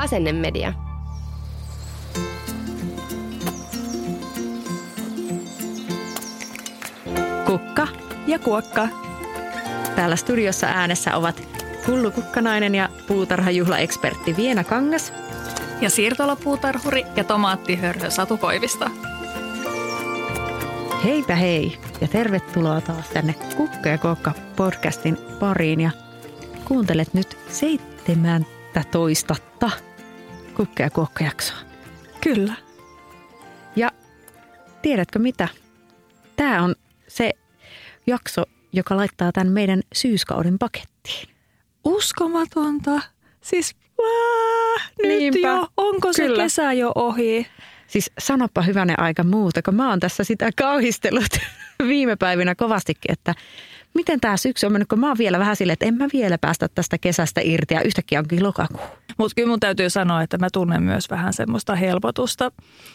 [0.00, 0.72] Asennemedia.
[7.46, 7.88] Kukka
[8.26, 8.88] ja kuokka.
[9.96, 11.42] Täällä studiossa äänessä ovat
[11.86, 15.12] Hullu Kukkanainen ja puutarhajuhlaekspertti Viena Kangas.
[15.80, 18.90] Ja siirtolapuutarhuri ja tomaattihörhö Satu Koivista.
[21.04, 25.80] Heipä hei ja tervetuloa taas tänne Kukka ja Kuokka podcastin pariin.
[25.80, 25.90] Ja
[26.64, 29.34] kuuntelet nyt 17
[30.60, 31.56] Kukka ja Kuokka jaksoa.
[32.20, 32.54] Kyllä.
[33.76, 33.90] Ja
[34.82, 35.48] tiedätkö mitä?
[36.36, 36.74] Tämä on
[37.08, 37.30] se
[38.06, 41.28] jakso, joka laittaa tämän meidän syyskauden pakettiin.
[41.84, 43.00] Uskomatonta.
[43.40, 45.48] Siis vää, nyt Niinpä.
[45.48, 45.68] jo.
[45.76, 46.42] Onko se Kyllä.
[46.42, 47.46] kesä jo ohi?
[47.86, 51.30] Siis sanoppa hyvänen aika muuta, kun mä oon tässä sitä kauhistellut
[51.88, 53.34] viime päivinä kovastikin, että
[53.94, 56.38] miten tämä syksy on mennyt, kun mä oon vielä vähän silleen, että en mä vielä
[56.38, 58.80] päästä tästä kesästä irti ja yhtäkkiä onkin lokakuu.
[59.18, 62.52] Mutta kyllä mun täytyy sanoa, että mä tunnen myös vähän semmoista helpotusta.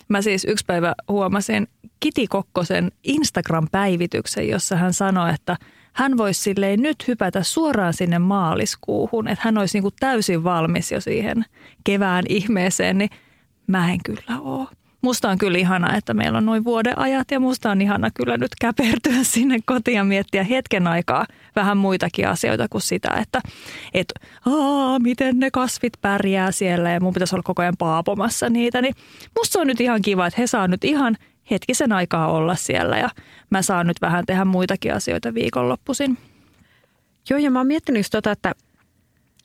[0.08, 1.67] Mä siis yksi päivä huomasin
[2.00, 5.58] Kiti Kokkosen Instagram-päivityksen, jossa hän sanoi, että
[5.94, 11.02] hän voisi silleen nyt hypätä suoraan sinne maaliskuuhun, että hän olisi niinku täysin valmis jo
[11.02, 11.45] siihen
[11.83, 13.09] kevään ihmeeseen, niin
[13.67, 14.67] mä en kyllä ole.
[15.05, 18.37] Musta on kyllä ihana, että meillä on noin vuoden ajat ja musta on ihana kyllä
[18.37, 21.25] nyt käpertyä sinne kotiin ja miettiä hetken aikaa
[21.55, 23.41] vähän muitakin asioita kuin sitä, että
[23.93, 24.13] et,
[24.45, 28.81] aa, miten ne kasvit pärjää siellä ja mun pitäisi olla koko ajan paapomassa niitä.
[28.81, 28.95] Niin
[29.38, 31.17] musta on nyt ihan kiva, että he saa nyt ihan
[31.51, 33.09] hetkisen aikaa olla siellä ja
[33.49, 36.17] mä saan nyt vähän tehdä muitakin asioita viikonloppuisin.
[37.29, 38.51] Joo, ja mä oon miettinyt just tota, että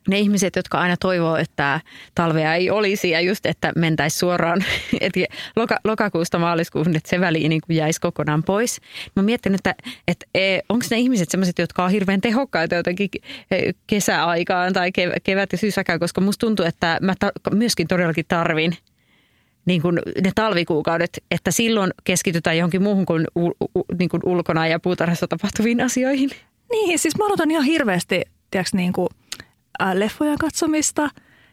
[0.09, 1.81] ne ihmiset, jotka aina toivoo, että
[2.15, 4.65] talvea ei olisi ja just, että mentäisi suoraan
[5.01, 5.21] että
[5.57, 8.81] loka, lokakuusta maaliskuuhun, että se väli niin kuin jäisi kokonaan pois.
[9.07, 9.75] Mä oon miettinyt, että,
[10.09, 10.27] että
[10.69, 13.09] onko ne ihmiset sellaiset, jotka on hirveän tehokkaita jotenkin
[13.51, 18.25] eh, kesäaikaan tai kev- kevät- ja syysaikaan, koska musta tuntuu, että mä ta- myöskin todellakin
[18.29, 18.77] tarvin
[19.65, 24.67] niin kuin ne talvikuukaudet, että silloin keskitytään johonkin muuhun kuin, u, u, niin kuin ulkona
[24.67, 26.31] ja puutarhassa tapahtuviin asioihin.
[26.71, 29.09] Niin, siis mä odotan ihan hirveästi, tiedätkö, niin kuin,
[29.95, 31.11] leffojen katsomista,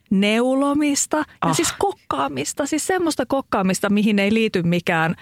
[0.09, 1.55] neulomista ja Ah.
[1.55, 2.65] siis kokkaamista.
[2.65, 5.15] Siis semmoista kokkaamista, mihin ei liity mikään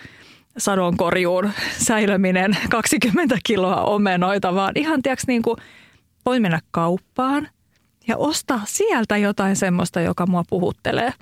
[0.57, 1.51] sadonkorjuun
[1.87, 5.57] säilöminen 20 kiloa omenoita, vaan ihan tiedätkö, niin kuin,
[6.25, 7.47] voin mennä kauppaan
[8.07, 11.13] ja ostaa sieltä jotain semmoista, joka mua puhuttelee.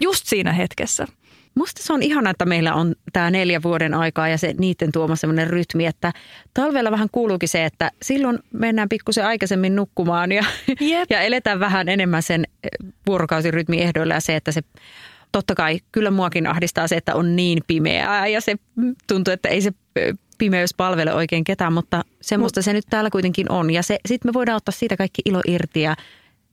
[0.00, 1.06] Just siinä hetkessä.
[1.54, 5.16] Musta se on ihana, että meillä on tämä neljä vuoden aikaa ja se niiden tuoma
[5.16, 6.12] semmoinen rytmi, että
[6.54, 10.44] talvella vähän kuuluukin se, että silloin mennään pikkusen aikaisemmin nukkumaan ja,
[10.80, 11.10] Jep.
[11.10, 12.70] ja eletään vähän enemmän sen eh,
[13.06, 14.60] vuorokausirytmin ehdoilla ja se, että se
[15.32, 18.56] totta kai kyllä muakin ahdistaa se, että on niin pimeää ja se
[19.06, 23.52] tuntuu, että ei se eh, pimeys palvele oikein ketään, mutta semmoista se nyt täällä kuitenkin
[23.52, 25.96] on ja sitten me voidaan ottaa siitä kaikki ilo irti ja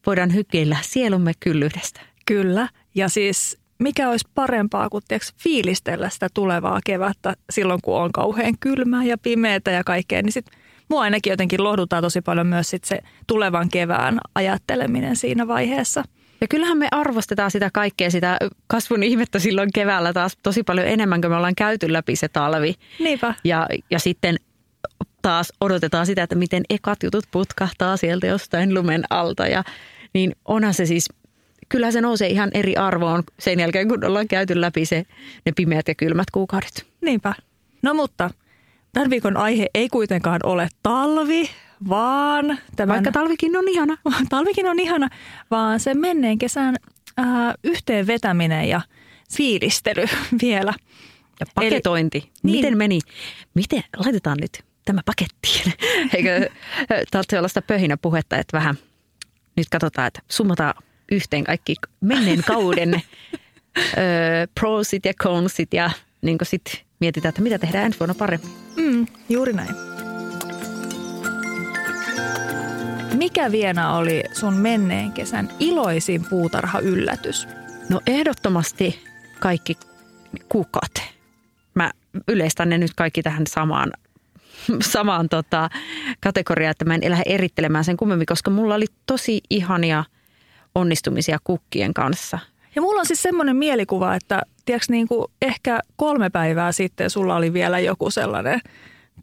[0.06, 2.02] voidaan hykeillä sielumme kyllyydestä.
[2.26, 2.70] Kyllä.
[2.96, 8.54] Ja siis mikä olisi parempaa kuin tiiäks, fiilistellä sitä tulevaa kevättä silloin, kun on kauhean
[8.60, 10.46] kylmää ja pimeätä ja kaikkea, niin sit
[10.90, 16.04] mua ainakin jotenkin lohduttaa tosi paljon myös sit se tulevan kevään ajatteleminen siinä vaiheessa.
[16.42, 21.22] Ja kyllähän me arvostetaan sitä kaikkea, sitä kasvun ihmettä silloin keväällä taas tosi paljon enemmän,
[21.22, 22.76] kun me ollaan käyty läpi se talvi.
[23.00, 23.34] Niinpä.
[23.44, 24.36] Ja, ja sitten
[25.22, 29.48] taas odotetaan sitä, että miten ekat jutut putkahtaa sieltä jostain lumen alta.
[29.48, 29.64] Ja,
[30.14, 31.10] niin onhan se siis,
[31.70, 35.06] kyllä se nousee ihan eri arvoon sen jälkeen, kun ollaan käyty läpi se,
[35.46, 36.86] ne pimeät ja kylmät kuukaudet.
[37.02, 37.34] Niinpä.
[37.82, 38.30] No mutta
[38.94, 41.50] tämän viikon aihe ei kuitenkaan ole talvi,
[41.90, 42.94] vaan tämän...
[42.94, 43.98] Vaikka talvikin on ihana.
[44.30, 45.10] talvikin on ihana,
[45.52, 46.76] vaan se menneen kesän
[47.18, 48.82] ää, yhteen vetäminen ja
[49.38, 50.06] fiilistely
[50.42, 50.74] vielä.
[51.40, 52.18] Ja paketointi.
[52.18, 52.56] Eli, Niin.
[52.56, 53.00] miten meni?
[53.54, 55.74] Miten, laitetaan nyt tämä pakettiin.
[56.16, 56.50] Eikö
[57.12, 58.76] tarvitse olla sitä pöhinä puhetta, että vähän
[59.58, 60.74] nyt katsotaan, että summataan
[61.12, 63.02] yhteen kaikki menneen kauden ö,
[64.60, 68.52] prosit ja consit ja niin sitten mietitään, että mitä tehdään ensi vuonna paremmin.
[68.76, 69.76] Mm, juuri näin.
[73.14, 77.48] Mikä Viena oli sun menneen kesän iloisin puutarha-yllätys?
[77.90, 79.00] No ehdottomasti
[79.40, 79.78] kaikki
[80.50, 80.92] kukat.
[81.74, 81.92] Mä
[82.28, 83.92] yleistän ne nyt kaikki tähän samaan
[84.82, 85.70] samaan tota,
[86.20, 90.04] kategoriaan, että mä en lähde erittelemään sen kummemmin, koska mulla oli tosi ihania
[90.78, 92.40] onnistumisia kukkien kanssa.
[92.76, 97.36] Ja mulla on siis semmoinen mielikuva, että tiedätkö, niin kuin ehkä kolme päivää sitten sulla
[97.36, 98.62] oli vielä joku sellainen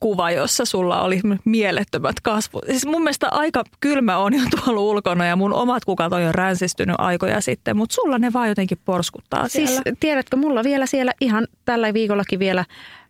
[0.00, 2.64] kuva, jossa sulla oli mielettömät kasvut.
[2.66, 6.32] Siis mun mielestä aika kylmä on jo tuolla ulkona ja mun omat kukat on jo
[6.32, 9.82] ränsistynyt aikoja sitten, mutta sulla ne vaan jotenkin porskuttaa siis, siellä.
[9.86, 12.64] Siis tiedätkö, mulla vielä siellä ihan tällä viikollakin vielä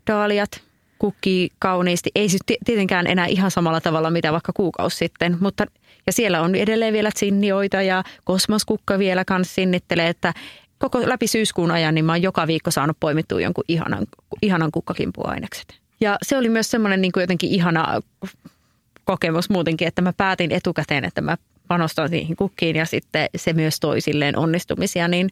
[0.06, 0.63] daaliat
[0.98, 2.10] kukkii kauniisti.
[2.14, 5.66] Ei siis tietenkään enää ihan samalla tavalla mitä vaikka kuukausi sitten, mutta
[6.06, 10.34] ja siellä on edelleen vielä sinnioita ja kosmoskukka vielä kanssa sinnittelee, että
[10.78, 14.06] koko läpi syyskuun ajan niin mä oon joka viikko saanut poimittua jonkun ihanan,
[14.42, 15.80] ihanan kukkakimpuainekset.
[16.00, 18.00] Ja se oli myös semmoinen niin kuin jotenkin ihana
[19.04, 21.36] kokemus muutenkin, että mä päätin etukäteen, että mä
[21.68, 25.30] panostan niihin kukkiin ja sitten se myös toi silleen onnistumisia, niin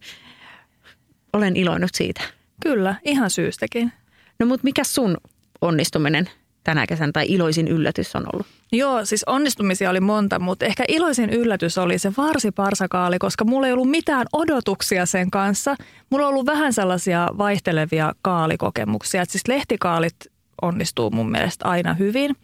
[1.33, 2.23] olen iloinut siitä.
[2.63, 3.93] Kyllä, ihan syystäkin.
[4.39, 5.17] No mutta mikä sun
[5.63, 6.31] onnistuminen
[6.65, 8.47] tänä kesän tai iloisin yllätys on ollut?
[8.73, 13.73] Joo, siis onnistumisia oli monta, mutta ehkä iloisin yllätys oli se varsiparsakaali, koska mulla ei
[13.73, 15.77] ollut mitään odotuksia sen kanssa.
[16.11, 19.23] Mulla on ollut vähän sellaisia vaihtelevia kaalikokemuksia.
[19.23, 20.17] Että siis lehtikaalit
[20.63, 22.37] onnistuu mun mielestä aina hyvin.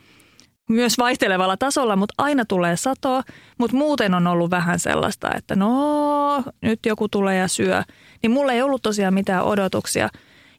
[0.69, 3.23] Myös vaihtelevalla tasolla, mutta aina tulee satoa.
[3.59, 7.83] Mutta muuten on ollut vähän sellaista, että no, nyt joku tulee ja syö.
[8.23, 10.09] Niin mulla ei ollut tosiaan mitään odotuksia.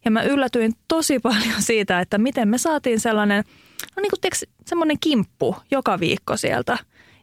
[0.05, 3.43] Ja mä yllätyin tosi paljon siitä, että miten me saatiin sellainen,
[3.95, 6.77] no niin kuin semmoinen kimppu joka viikko sieltä,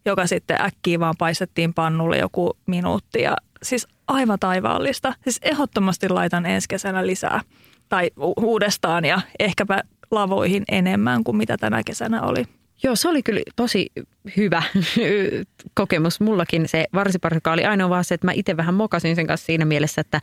[0.05, 3.23] joka sitten äkkiä vaan paistettiin pannulle joku minuutti.
[3.23, 5.14] Ja siis aivan taivaallista.
[5.25, 7.40] Siis ehdottomasti laitan ensi kesänä lisää
[7.88, 12.44] tai uudestaan ja ehkäpä lavoihin enemmän kuin mitä tänä kesänä oli.
[12.82, 13.93] Joo, se oli kyllä tosi
[14.37, 14.62] hyvä
[15.75, 16.20] kokemus.
[16.20, 19.64] Mullakin se varsiparkka oli ainoa vaan se, että mä itse vähän mokasin sen kanssa siinä
[19.64, 20.20] mielessä, että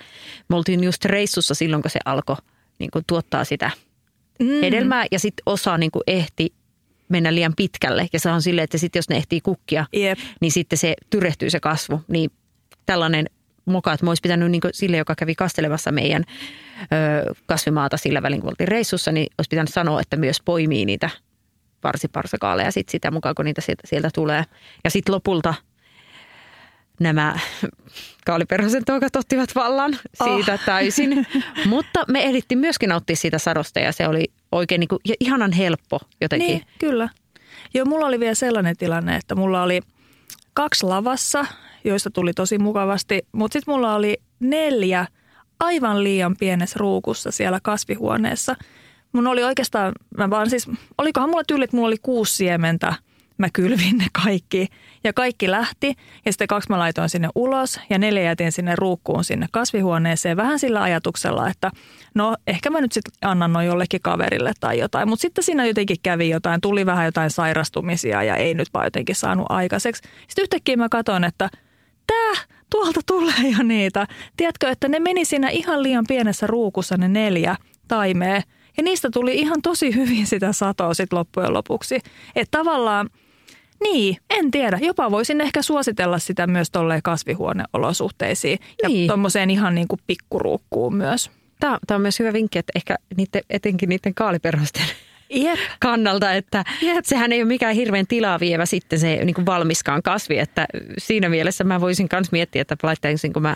[0.50, 2.36] me oltiin just reissussa silloin, kun se alkoi
[2.80, 3.72] niin kuin tuottaa sitä
[4.40, 4.62] mm.
[4.62, 6.54] hedelmää ja sitten osa niin kuin ehti
[7.10, 8.08] mennä liian pitkälle.
[8.14, 10.20] Ja se on silleen, että sitten jos ne ehtii kukkia, yep.
[10.42, 12.02] niin sitten se tyrehtyy se kasvu.
[12.08, 12.32] Niin
[12.86, 13.26] tällainen
[13.66, 16.24] moka, että mä olisi pitänyt niin sille, joka kävi kastelemassa meidän
[16.82, 21.10] ö, kasvimaata sillä välin, kun oltiin reissussa, niin olisi pitänyt sanoa, että myös poimii niitä
[21.84, 24.44] varsiparsakaaleja sit sitä mukaan, kun niitä sieltä, sieltä tulee.
[24.84, 25.54] Ja sitten lopulta
[27.00, 27.40] nämä
[28.26, 30.60] kaaliperhosen toukat ottivat vallan siitä oh.
[30.66, 31.28] täysin.
[31.66, 36.00] Mutta me ehdittiin myöskin nauttia siitä sadosta ja se oli oikein niin kuin, ihanan helppo
[36.22, 36.48] jotenkin.
[36.48, 37.10] Niin, kyllä.
[37.74, 39.82] Joo, mulla oli vielä sellainen tilanne, että mulla oli
[40.54, 41.46] kaksi lavassa,
[41.84, 45.08] joista tuli tosi mukavasti, mutta sitten mulla oli neljä
[45.60, 48.56] aivan liian pienessä ruukussa siellä kasvihuoneessa.
[49.14, 50.68] Mun oli oikeastaan, mä vaan siis,
[50.98, 52.94] olikohan mulla tyyli, että mulla oli kuusi siementä–
[53.38, 54.68] mä kylvin ne kaikki
[55.04, 55.96] ja kaikki lähti
[56.26, 60.60] ja sitten kaksi mä laitoin sinne ulos ja neljä jätin sinne ruukkuun sinne kasvihuoneeseen vähän
[60.60, 61.72] sillä ajatuksella, että
[62.16, 65.98] no ehkä mä nyt sitten annan noin jollekin kaverille tai jotain, mutta sitten siinä jotenkin
[66.04, 70.04] kävi jotain, tuli vähän jotain sairastumisia ja ei nyt vaan jotenkin saanut aikaiseksi.
[70.28, 71.50] Sitten yhtäkkiä mä katson, että
[72.08, 74.08] tää, tuolta tulee jo niitä.
[74.38, 77.56] Tiedätkö, että ne meni siinä ihan liian pienessä ruukussa ne neljä
[77.88, 78.42] taimea
[78.78, 81.96] ja niistä tuli ihan tosi hyvin sitä satoa sitten loppujen lopuksi.
[82.36, 83.10] Että tavallaan–
[83.84, 84.80] niin, en tiedä.
[84.82, 89.08] Jopa voisin ehkä suositella sitä myös tolleen kasvihuoneolosuhteisiin ja niin.
[89.08, 91.32] tuommoiseen ihan niin kuin pikkuruukkuun myös.
[91.60, 94.86] Tämä, tämä on myös hyvä vinkki, että ehkä niiden, etenkin niiden kaaliperhosten
[95.30, 95.60] Jep.
[95.80, 97.06] kannalta, että Jep.
[97.06, 101.30] sehän ei ole mikään hirveän tilaa vievä sitten se niin kuin valmiskaan kasvi, että siinä
[101.30, 103.56] mielessä mä voisin myös miettiä, että laittaisinko mä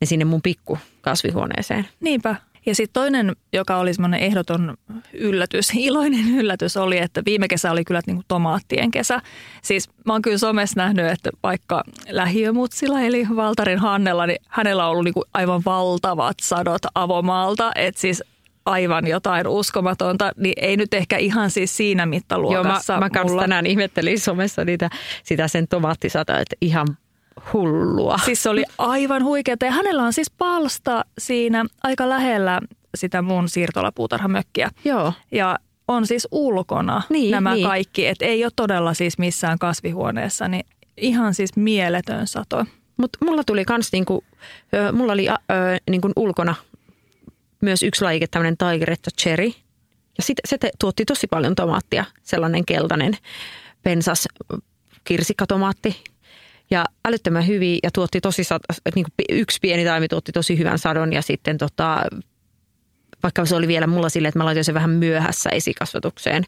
[0.00, 1.88] ne sinne mun pikku kasvihuoneeseen.
[2.00, 2.36] Niinpä.
[2.66, 4.76] Ja sitten toinen, joka oli semmoinen ehdoton
[5.12, 9.20] yllätys, iloinen yllätys oli, että viime kesä oli kyllä niin kuin tomaattien kesä.
[9.62, 14.90] Siis mä oon kyllä somessa nähnyt, että vaikka lähiömutsilla eli Valtarin Hannella, niin hänellä on
[14.90, 17.72] ollut niin kuin aivan valtavat sadot avomaalta.
[17.74, 18.22] Että siis
[18.66, 22.92] aivan jotain uskomatonta, niin ei nyt ehkä ihan siis siinä mittaluokassa.
[22.92, 23.42] Joo, mä, mä kanssa mulla...
[23.42, 24.90] tänään ihmettelin somessa niitä,
[25.22, 26.86] sitä sen tomaattisata, että ihan
[27.52, 28.18] hullua.
[28.24, 29.56] Siis se oli aivan huikeaa.
[29.62, 32.60] Ja hänellä on siis palsta siinä aika lähellä
[32.94, 34.70] sitä mun siirtolapuutarhamökkiä.
[34.84, 35.12] Joo.
[35.32, 35.58] Ja
[35.88, 37.66] on siis ulkona niin, nämä niin.
[37.66, 38.06] kaikki.
[38.06, 42.64] Että ei ole todella siis missään kasvihuoneessa, niin ihan siis mieletön sato.
[42.96, 44.24] Mutta mulla tuli kans niinku,
[44.92, 45.34] mulla oli ö,
[45.90, 46.54] niinku ulkona
[47.62, 49.52] myös yksi lajike, tämmöinen Tigeretta Cherry.
[50.18, 53.16] Ja sit, se te, tuotti tosi paljon tomaattia, sellainen keltainen
[53.82, 54.28] pensas
[55.04, 56.04] kirsikkatomaatti,
[56.72, 58.42] ja älyttömän hyvin ja tuotti tosi,
[58.94, 62.02] niin kuin yksi pieni taimi tuotti tosi hyvän sadon ja sitten tota,
[63.22, 66.44] vaikka se oli vielä mulla silleen, että mä laitoin sen vähän myöhässä esikasvatukseen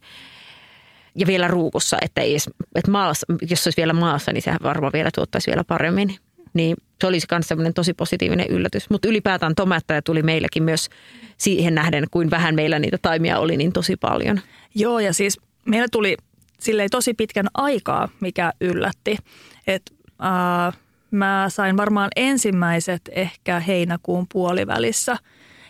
[1.15, 4.61] ja vielä ruukussa, että ei edes, että maassa, jos se olisi vielä maassa, niin sehän
[4.63, 6.17] varmaan vielä tuottaisi vielä paremmin.
[6.55, 8.91] Niin se olisi myös semmoinen tosi positiivinen yllätys.
[8.91, 10.89] Mutta ylipäätään tomaatteja tuli meilläkin myös
[11.37, 14.41] siihen nähden, kuin vähän meillä niitä taimia oli, niin tosi paljon.
[14.75, 16.17] Joo, ja siis meillä tuli
[16.61, 19.17] silleen tosi pitkän aikaa, mikä yllätti.
[19.67, 20.79] Että äh,
[21.11, 25.17] mä sain varmaan ensimmäiset ehkä heinäkuun puolivälissä.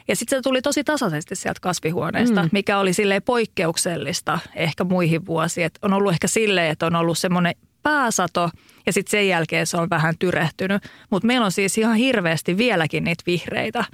[0.09, 2.49] Ja sitten se tuli tosi tasaisesti sieltä kasvihuoneesta, mm.
[2.53, 5.67] mikä oli sille poikkeuksellista ehkä muihin vuosiin.
[5.67, 8.51] Et on ollut ehkä silleen, että on ollut semmoinen pääsato
[8.87, 10.83] ja sitten sen jälkeen se on vähän tyrehtynyt.
[11.11, 13.85] Mutta meillä on siis ihan hirveästi vieläkin niitä vihreitä.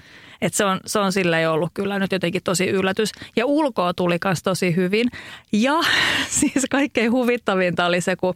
[0.43, 3.13] Et se on, se on silleen ollut kyllä nyt jotenkin tosi yllätys.
[3.37, 5.09] Ja ulkoa tuli myös tosi hyvin.
[5.53, 5.75] Ja
[6.41, 8.35] siis kaikkein huvittavinta oli se, kun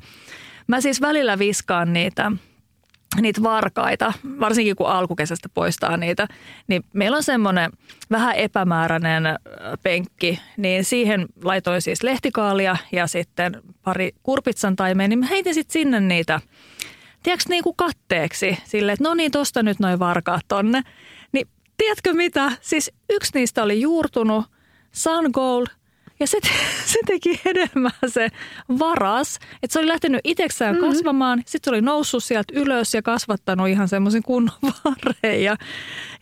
[0.67, 2.33] mä siis välillä viskaan niitä–
[3.21, 6.29] niitä varkaita, varsinkin kun alkukesästä poistaa niitä,
[6.67, 7.71] niin meillä on semmoinen
[8.11, 9.25] vähän epämääräinen
[9.83, 15.73] penkki, niin siihen laitoin siis lehtikaalia ja sitten pari kurpitsan taimea, niin mä heitin sitten
[15.73, 16.41] sinne niitä,
[17.23, 20.83] tiedätkö niin kuin katteeksi, sille että no niin, tosta nyt noin varkaat tonne.
[21.33, 24.45] Niin tiedätkö mitä, siis yksi niistä oli juurtunut,
[24.93, 25.67] Sun Gold–
[26.21, 26.39] ja se,
[26.93, 28.29] se teki hedelmää se
[28.79, 30.89] varas, että se oli lähtenyt itseksään mm-hmm.
[30.89, 31.39] kasvamaan.
[31.39, 35.43] Sitten se oli noussut sieltä ylös ja kasvattanut ihan semmoisen kunnon varreen.
[35.43, 35.57] Ja,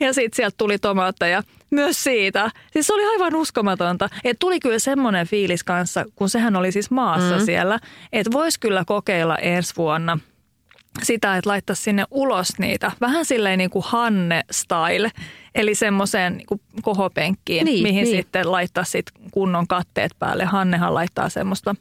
[0.01, 2.51] ja sitten sieltä tuli tomaatteja myös siitä.
[2.73, 4.09] Siis se oli aivan uskomatonta.
[4.25, 7.45] Että tuli kyllä semmoinen fiilis kanssa, kun sehän oli siis maassa mm-hmm.
[7.45, 7.79] siellä,
[8.13, 10.19] että voisi kyllä kokeilla ensi vuonna–
[11.03, 12.93] sitä, että laittaisi sinne ulos niitä.
[13.01, 15.11] Vähän silleen niin kuin Hanne-style,
[15.55, 18.17] eli semmoiseen niin kohopenkkiin, niin, mihin niin.
[18.17, 20.45] sitten laittaa sit kunnon katteet päälle.
[20.45, 21.75] Hannehan laittaa semmoista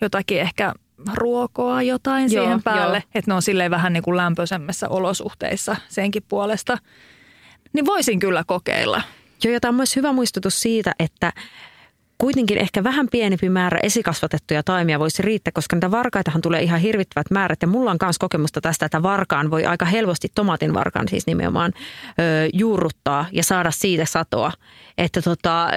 [0.00, 0.72] jotakin ehkä
[1.14, 3.10] ruokoa jotain joo, siihen päälle, joo.
[3.14, 6.78] että ne on silleen vähän niin kuin lämpöisemmässä olosuhteissa senkin puolesta.
[7.72, 9.02] Niin voisin kyllä kokeilla.
[9.44, 11.32] Joo, ja tämä on myös hyvä muistutus siitä, että
[12.18, 17.30] kuitenkin ehkä vähän pienempi määrä esikasvatettuja taimia voisi riittää, koska niitä varkaitahan tulee ihan hirvittävät
[17.30, 17.62] määrät.
[17.62, 21.72] Ja mulla on myös kokemusta tästä, että varkaan voi aika helposti tomatin varkaan siis nimenomaan
[21.76, 21.82] ö,
[22.52, 24.52] juurruttaa ja saada siitä satoa.
[24.98, 25.68] Että tota,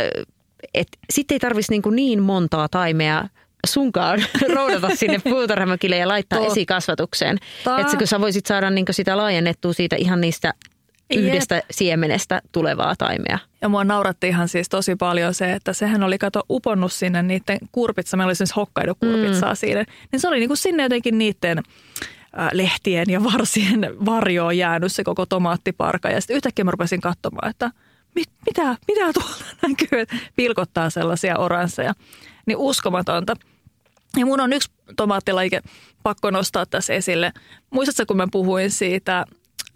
[0.73, 3.29] et sitten ei tarvitsisi niin, niin montaa taimea
[3.65, 4.19] sunkaan
[4.55, 6.51] roudata sinne puutarhamökille ja laittaa Totta.
[6.51, 7.37] esikasvatukseen.
[7.79, 10.53] Että kun sä voisit saada niin sitä laajennettua siitä ihan niistä
[11.17, 11.65] yhdestä Jep.
[11.71, 13.39] siemenestä tulevaa taimea.
[13.61, 17.57] Ja mua nauratti ihan siis tosi paljon se, että sehän oli kato uponnut sinne niiden
[17.71, 18.17] kurpitsa.
[18.17, 19.57] Meillä oli siis hokkaidokurpitsaa mm.
[19.57, 19.85] siinä.
[20.11, 21.63] Niin se oli niinku sinne jotenkin niiden
[22.51, 26.09] lehtien ja varsien varjoon jäänyt se koko tomaattiparka.
[26.09, 27.71] Ja sitten yhtäkkiä mä rupesin katsomaan, että
[28.15, 29.35] mit, mitä, mitä tuolla
[29.67, 31.93] näkyy, että pilkottaa sellaisia oransseja.
[32.45, 33.35] Niin uskomatonta.
[34.17, 35.61] Ja mun on yksi tomaattilaike
[36.03, 37.31] pakko nostaa tässä esille.
[37.69, 39.25] Muistatko, kun mä puhuin siitä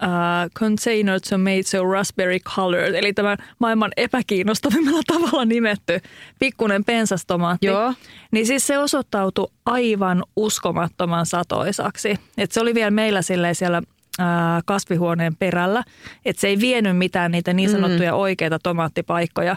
[0.04, 6.00] uh, Container Tomato Raspberry Colored, eli tämä maailman epäkiinnostavimmalla tavalla nimetty
[6.40, 7.68] pikkunen pensastomaatti.
[7.68, 7.94] Joo.
[8.32, 12.16] Niin siis se osoittautui aivan uskomattoman satoisaksi.
[12.38, 13.22] Et se oli vielä meillä
[13.54, 13.82] siellä
[14.20, 14.26] uh,
[14.66, 15.84] kasvihuoneen perällä,
[16.26, 18.18] että se ei vienyt mitään niitä niin sanottuja mm.
[18.18, 19.56] oikeita tomaattipaikkoja.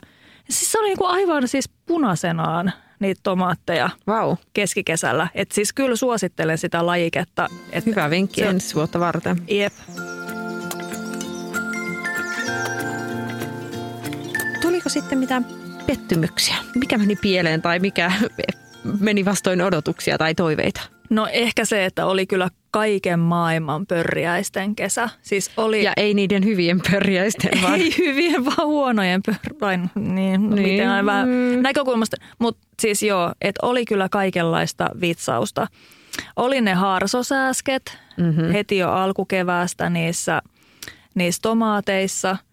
[0.51, 4.35] Siis se oli niinku aivan siis punaisenaan niitä tomaatteja wow.
[4.55, 5.29] keskikesällä.
[5.35, 7.49] Et siis kyllä suosittelen sitä lajiketta.
[7.73, 9.43] Et Hyvä vinkki ensi vuotta varten.
[9.49, 9.73] Jep.
[14.87, 15.47] Tuliko sitten mitään
[15.87, 16.57] pettymyksiä?
[16.75, 18.13] Mikä meni pieleen tai mikä
[19.01, 20.81] meni vastoin odotuksia tai toiveita?
[21.11, 25.09] No ehkä se, että oli kyllä kaiken maailman pörjäisten kesä.
[25.23, 25.85] Siis oli...
[25.85, 27.81] Ja ei niiden hyvien pörjäisten, vaan...
[27.81, 29.91] Ei hyvien, vaan huonojen pörjäisten.
[30.15, 30.69] Niin, no niin.
[30.69, 31.29] Miten vähän
[31.63, 32.17] näkökulmasta.
[32.39, 35.67] Mutta siis joo, että oli kyllä kaikenlaista vitsausta.
[36.37, 38.53] Oli ne harsosääsket mm-hmm.
[38.53, 40.43] heti jo alkukeväästä niissä,
[41.15, 42.37] niissä tomaateissa–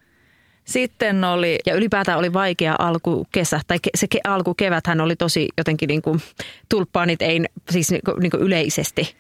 [0.65, 1.60] sitten oli...
[1.65, 6.22] Ja ylipäätään oli vaikea alkukesä, tai se alkukeväthän oli tosi jotenkin niin kuin
[6.70, 7.41] tulppaanit ei,
[7.72, 9.15] siis niin kuin, niin kuin yleisesti.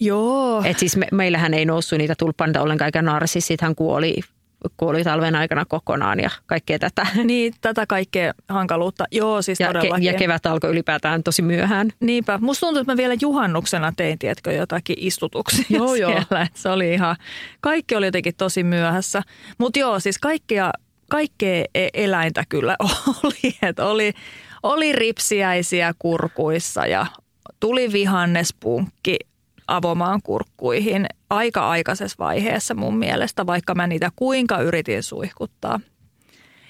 [0.00, 0.62] Joo.
[0.64, 4.20] Et siis me, meillähän ei noussut niitä tulppaanita ollenkaan, eikä narsissithan kuoli
[4.76, 7.06] kuoli talven aikana kokonaan ja kaikkea tätä.
[7.24, 9.04] Niin, tätä kaikkea hankaluutta.
[9.10, 10.02] Joo, siis ja, todellakin.
[10.02, 11.90] Ke- ja kevät alkoi ylipäätään tosi myöhään.
[12.00, 12.38] Niinpä.
[12.38, 16.16] Musta tuntuu, että mä vielä juhannuksena tein, tiedätkö, jotakin istutuksia joo, siellä.
[16.30, 16.46] Joo.
[16.54, 17.16] Se oli ihan,
[17.60, 19.22] kaikki oli jotenkin tosi myöhässä.
[19.58, 20.72] Mutta joo, siis kaikkea,
[21.10, 22.76] kaikkea e- eläintä kyllä
[23.24, 23.56] oli.
[23.62, 24.12] Että oli,
[24.62, 27.06] oli ripsiäisiä kurkuissa ja
[27.60, 29.16] tuli vihannespunkki
[29.68, 35.80] avomaan kurkkuihin aika aikaisessa vaiheessa mun mielestä, vaikka mä niitä kuinka yritin suihkuttaa.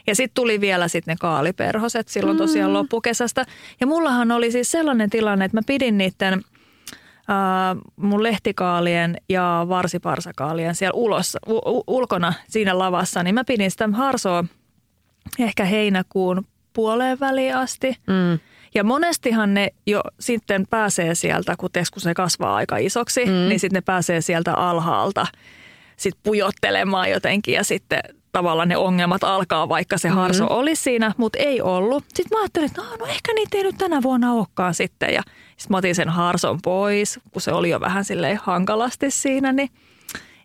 [0.07, 2.75] Ja sitten tuli vielä sitten ne kaaliperhoset silloin tosiaan mm.
[2.75, 3.45] loppukesästä.
[3.81, 10.75] Ja mullahan oli siis sellainen tilanne, että mä pidin niiden äh, mun lehtikaalien ja varsiparsakaalien
[10.75, 14.45] siellä ulos, u- ulkona siinä lavassa, niin mä pidin sitä harsoa
[15.39, 17.97] ehkä heinäkuun puoleen väliin asti.
[18.07, 18.39] Mm.
[18.75, 23.33] Ja monestihan ne jo sitten pääsee sieltä, kun kun se kasvaa aika isoksi, mm.
[23.33, 25.27] niin sitten ne pääsee sieltä alhaalta
[25.97, 28.01] sit pujottelemaan jotenkin ja sitten
[28.33, 30.57] tavallaan ne ongelmat alkaa, vaikka se harso mm-hmm.
[30.57, 32.05] oli siinä, mutta ei ollut.
[32.15, 35.15] Sitten mä ajattelin, että no, no ehkä niitä ei nyt tänä vuonna olekaan sitten.
[35.15, 39.53] Ja sitten mä otin sen harson pois, kun se oli jo vähän silleen hankalasti siinä,
[39.53, 39.71] niin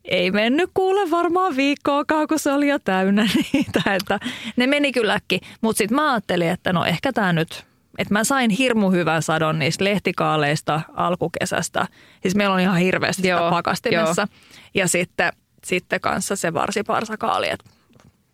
[0.05, 3.93] ei mennyt kuule varmaan viikkoakaan, kun se oli jo täynnä niitä.
[3.93, 4.19] Että
[4.55, 7.65] ne meni kylläkin, mutta sitten mä ajattelin, että no ehkä tämä nyt
[7.97, 11.87] että mä sain hirmu hyvän sadon niistä lehtikaaleista alkukesästä.
[12.21, 14.21] Siis meillä on ihan hirveästi sitä pakastimessa.
[14.21, 14.61] Joo.
[14.73, 15.33] Ja sitten,
[15.63, 17.69] sitten kanssa se varsiparsakaali, että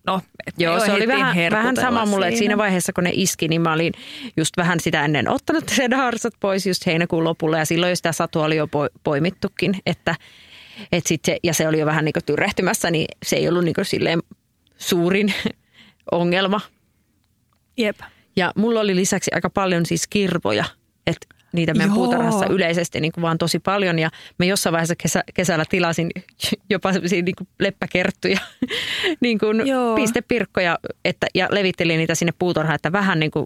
[0.08, 2.28] no, et Joo, se oli vähän, vähän sama mulle, siinä.
[2.28, 3.94] että siinä vaiheessa kun ne iski, niin mä olin
[4.38, 8.12] just vähän sitä ennen ottanut sen harsat pois just heinäkuun lopulla ja silloin jo sitä
[8.12, 8.68] satua oli jo
[9.04, 10.16] poimittukin, että
[10.92, 13.76] et sit se, ja se oli jo vähän niin tyrehtymässä, niin se ei ollut niin
[13.84, 14.20] silleen
[14.78, 15.34] suurin
[16.12, 16.62] ongelma.
[17.78, 18.00] Jep.
[18.38, 20.66] Ja mulla oli lisäksi aika paljon siis kirvoja,
[21.08, 21.96] että niitä meidän Joo.
[21.96, 24.00] puutarhassa yleisesti niin kuin vaan tosi paljon.
[24.00, 26.12] Ja mä jossain vaiheessa kesä, kesällä tilasin
[26.70, 28.40] jopa sellaisia niin kuin leppäkerttuja,
[29.22, 29.64] niin kuin
[29.96, 33.46] pistepirkkoja että, ja levittelin niitä sinne puutarhaan, että vähän niin kuin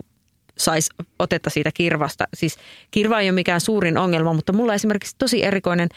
[0.58, 2.28] saisi otetta siitä kirvasta.
[2.34, 2.58] Siis
[2.92, 5.90] kirva ei ole mikään suurin ongelma, mutta mulla esimerkiksi tosi erikoinen,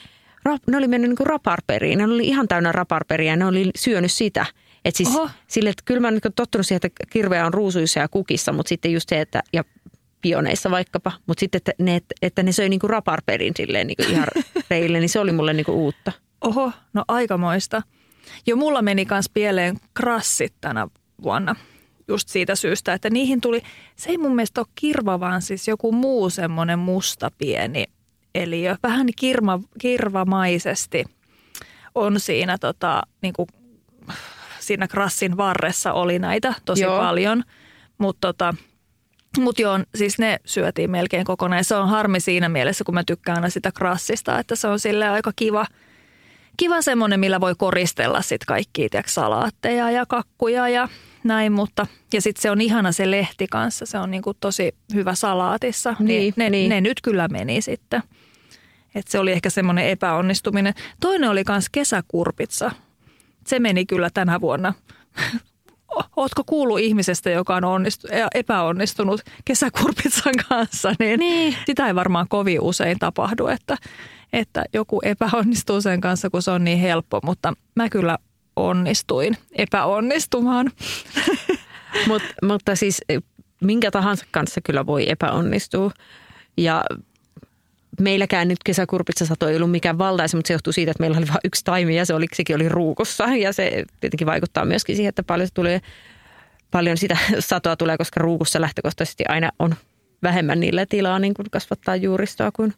[0.66, 4.12] ne oli mennyt niin kuin raparperiin, ne oli ihan täynnä raparperia ja ne oli syönyt
[4.12, 4.46] sitä–
[4.84, 5.08] et siis
[5.46, 8.92] sille, että kyllä mä oon tottunut siihen, että kirveä on ruusuissa ja kukissa, mutta sitten
[8.92, 9.64] just se, että ja
[10.20, 14.26] pioneissa vaikkapa, mutta sitten, että ne, että ne söi niinku raparperin silleen niinku ihan
[14.70, 16.12] reille, niin se oli mulle niinku uutta.
[16.40, 17.82] Oho, no aikamoista.
[18.46, 20.88] Jo mulla meni kans pieleen krassit tänä
[21.22, 21.56] vuonna
[22.08, 23.62] just siitä syystä, että niihin tuli,
[23.96, 27.84] se ei mun mielestä ole kirva, vaan siis joku muu semmoinen musta pieni
[28.34, 31.04] eli jo vähän kirma, kirvamaisesti
[31.94, 33.48] on siinä tota, niin kuin
[34.66, 36.98] siinä krassin varressa oli näitä tosi joo.
[36.98, 37.44] paljon.
[37.98, 38.54] Mutta tota,
[39.38, 41.64] mut joo, siis ne syötiin melkein kokonaan.
[41.64, 45.08] Se on harmi siinä mielessä, kun mä tykkään aina sitä krassista, että se on sille
[45.08, 45.66] aika kiva,
[46.56, 50.88] kiva semmoinen, millä voi koristella sit kaikkia tiedätkö, salaatteja ja kakkuja ja
[51.24, 55.14] näin, mutta ja sitten se on ihana se lehti kanssa, se on niinku tosi hyvä
[55.14, 56.68] salaatissa, niin, niin, ne, niin.
[56.68, 58.02] ne nyt kyllä meni sitten.
[58.94, 60.74] Et se oli ehkä semmoinen epäonnistuminen.
[61.00, 62.70] Toinen oli myös kesäkurpitsa
[63.46, 64.74] se meni kyllä tänä vuonna.
[66.16, 72.60] Ootko kuullut ihmisestä, joka on onnistu, epäonnistunut kesäkurpitsan kanssa, niin, niin sitä ei varmaan kovin
[72.60, 73.76] usein tapahdu, että,
[74.32, 78.18] että joku epäonnistuu sen kanssa, kun se on niin helppo, mutta mä kyllä
[78.56, 80.70] onnistuin epäonnistumaan.
[82.08, 83.00] Mut, mutta siis
[83.60, 85.90] minkä tahansa kanssa kyllä voi epäonnistua.
[86.56, 86.84] Ja
[88.00, 91.28] meilläkään nyt kesäkurpitsa sato ei ollut mikään valtaisa, mutta se johtuu siitä, että meillä oli
[91.28, 93.24] vain yksi taimi ja se oli, sekin oli ruukussa.
[93.24, 95.80] Ja se tietenkin vaikuttaa myöskin siihen, että paljon, tulee,
[96.70, 99.74] paljon sitä satoa tulee, koska ruukussa lähtökohtaisesti aina on
[100.22, 102.74] vähemmän niillä tilaa niin kuin kasvattaa juuristoa kuin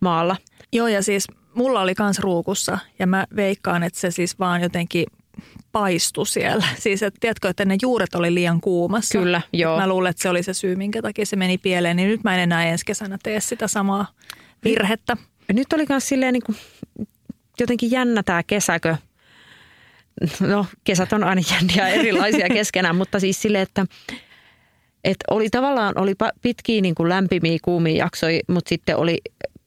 [0.00, 0.36] maalla.
[0.72, 5.06] Joo ja siis mulla oli kans ruukussa ja mä veikkaan, että se siis vaan jotenkin
[5.72, 6.64] paistu siellä.
[6.78, 9.18] Siis että tiedätkö, että ne juuret oli liian kuumassa.
[9.18, 9.80] Kyllä, joo.
[9.80, 11.96] Mä luulen, että se oli se syy, minkä takia se meni pieleen.
[11.96, 14.06] Niin nyt mä en enää ensi kesänä tee sitä samaa
[14.64, 15.16] virhettä.
[15.52, 16.56] Nyt oli myös silleen niin kuin,
[17.60, 18.96] jotenkin jännä tämä kesäkö.
[20.40, 23.86] No kesät on aina jänniä erilaisia keskenään, mutta siis silleen, että
[25.04, 29.18] että oli tavallaan oli pitkiä niin kuin lämpimiä, kuumia jaksoja, mutta sitten oli,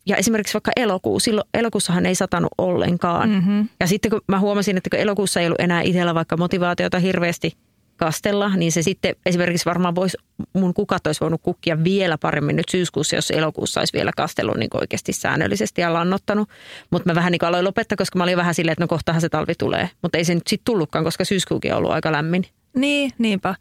[0.05, 3.29] ja esimerkiksi vaikka elokuu, silloin elokuussahan ei satanut ollenkaan.
[3.29, 3.67] Mm-hmm.
[3.79, 7.57] Ja sitten kun mä huomasin, että kun elokuussa ei ollut enää itsellä vaikka motivaatiota hirveästi
[7.97, 10.17] kastella, niin se sitten esimerkiksi varmaan voisi,
[10.53, 14.69] mun kukat olisi voinut kukkia vielä paremmin nyt syyskuussa, jos elokuussa olisi vielä kastellut niin
[14.73, 16.49] oikeasti säännöllisesti ja lannottanut.
[16.89, 19.29] Mutta mä vähän niin aloin lopettaa, koska mä olin vähän silleen, että no kohtahan se
[19.29, 19.89] talvi tulee.
[20.01, 22.45] Mutta ei se nyt sitten tullutkaan, koska syyskuukin on ollut aika lämmin.
[22.75, 23.55] Niin, niinpä.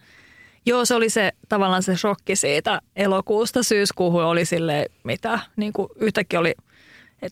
[0.66, 3.62] Joo, se oli se tavallaan se shokki siitä elokuusta.
[3.62, 6.55] Syyskuuhun oli sille mitä, niin kuin yhtäkkiä oli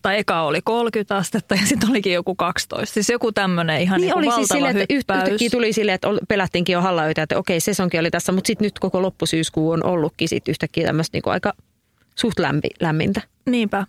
[0.01, 2.93] tai eka oli 30 astetta ja sitten olikin joku 12.
[2.93, 6.73] Siis joku tämmöinen ihan niin, niin oli siis sille, että yhtäkkiä tuli silleen, että pelättiinkin
[6.73, 10.51] jo hallayöitä, että okei, sesonkin oli tässä, mutta sitten nyt koko loppusyyskuu on ollutkin sitten
[10.51, 11.53] yhtäkkiä tämmöistä niin aika
[12.15, 13.21] suht lämpi, lämmintä.
[13.45, 13.85] Niinpä.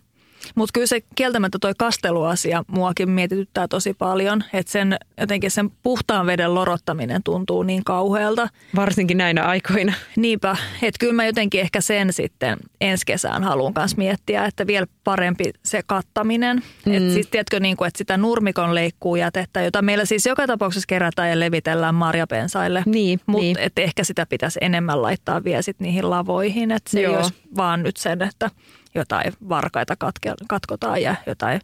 [0.55, 6.25] Mutta kyllä se kieltämättä toi kasteluasia muakin mietityttää tosi paljon, että sen jotenkin sen puhtaan
[6.25, 8.49] veden lorottaminen tuntuu niin kauhealta.
[8.75, 9.93] Varsinkin näinä aikoina.
[10.15, 14.87] Niinpä, että kyllä mä jotenkin ehkä sen sitten ensi kesään haluan kanssa miettiä, että vielä
[15.03, 16.63] parempi se kattaminen.
[16.85, 16.93] Mm.
[16.93, 20.87] Että siis tiedätkö, niin kuin, että sitä nurmikon leikkuu jätettä, jota meillä siis joka tapauksessa
[20.87, 22.83] kerätään ja levitellään marjapensaille.
[22.85, 23.57] Niin, Mutta niin.
[23.77, 27.11] ehkä sitä pitäisi enemmän laittaa vielä sit niihin lavoihin, että se Joo.
[27.11, 28.49] ei olisi vaan nyt sen, että–
[28.95, 31.61] jotain varkaita katke, katkotaan ja jotain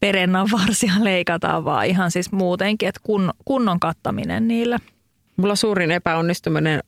[0.00, 4.78] perennan varsia leikataan, vaan ihan siis muutenkin, että kun, kunnon kattaminen niille.
[5.36, 6.80] Mulla suurin epäonnistuminen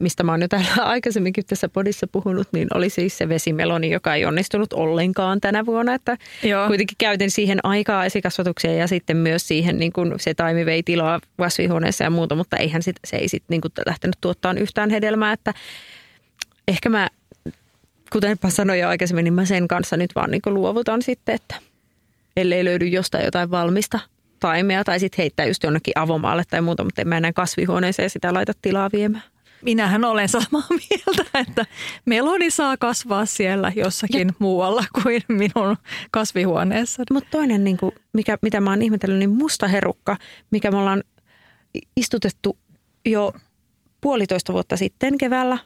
[0.00, 4.14] mistä mä oon jo täällä aikaisemminkin tässä podissa puhunut, niin oli siis se vesimeloni, joka
[4.14, 5.94] ei onnistunut ollenkaan tänä vuonna.
[5.94, 6.66] Että Joo.
[6.66, 11.20] kuitenkin käytin siihen aikaa esikasvatukseen ja sitten myös siihen, niin kun se taimi vei tilaa
[11.38, 15.54] kasvihuoneessa ja muuta, mutta eihän sit, se ei sitten niin lähtenyt tuottaa yhtään hedelmää, että
[16.68, 17.08] ehkä mä,
[18.12, 21.54] kuten sanoin jo aikaisemmin, niin mä sen kanssa nyt vaan niin luovutan sitten, että
[22.36, 24.00] ellei löydy jostain jotain valmista
[24.40, 28.34] taimea tai sitten heittää just jonnekin avomaalle tai muuta, mutta en mä enää kasvihuoneeseen sitä
[28.34, 29.22] laita tilaa viemään.
[29.62, 31.66] Minähän olen samaa mieltä, että
[32.04, 34.34] meloni saa kasvaa siellä jossakin ja.
[34.38, 35.76] muualla kuin minun
[36.10, 37.02] kasvihuoneessa.
[37.12, 40.16] Mutta toinen, niin kuin, mikä, mitä mä oon ihmetellyt, niin musta herukka,
[40.50, 41.02] mikä me ollaan
[41.96, 42.58] istutettu
[43.06, 43.32] jo
[44.00, 45.58] puolitoista vuotta sitten keväällä,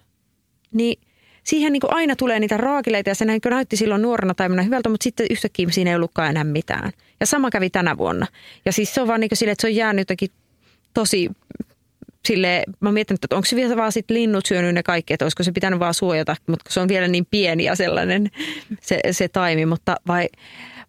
[0.73, 1.01] niin–
[1.45, 5.05] siihen niin kuin aina tulee niitä raakileita ja se näytti silloin nuorena taimena hyvältä, mutta
[5.05, 6.93] sitten yhtäkkiä siinä ei ollutkaan enää mitään.
[7.21, 8.27] Ja sama kävi tänä vuonna.
[8.65, 10.31] Ja siis se on vaan niin kuin sille, että se on jäänyt jotenkin
[10.95, 11.31] tosi
[12.27, 15.43] sille, mä mietin, että onko se vielä vaan sit linnut syönyt ne kaikki, että olisiko
[15.43, 18.31] se pitänyt vaan suojata, mutta se on vielä niin pieni ja sellainen
[18.81, 20.29] se, se taimi, mutta vai,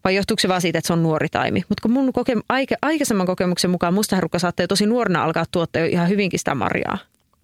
[0.04, 1.62] vai johtuuko se vaan siitä, että se on nuori taimi?
[1.68, 5.82] Mutta kun mun koke, aike, aikaisemman kokemuksen mukaan mustaherukka saattaa jo tosi nuorena alkaa tuottaa
[5.82, 6.98] jo ihan hyvinkin sitä marjaa.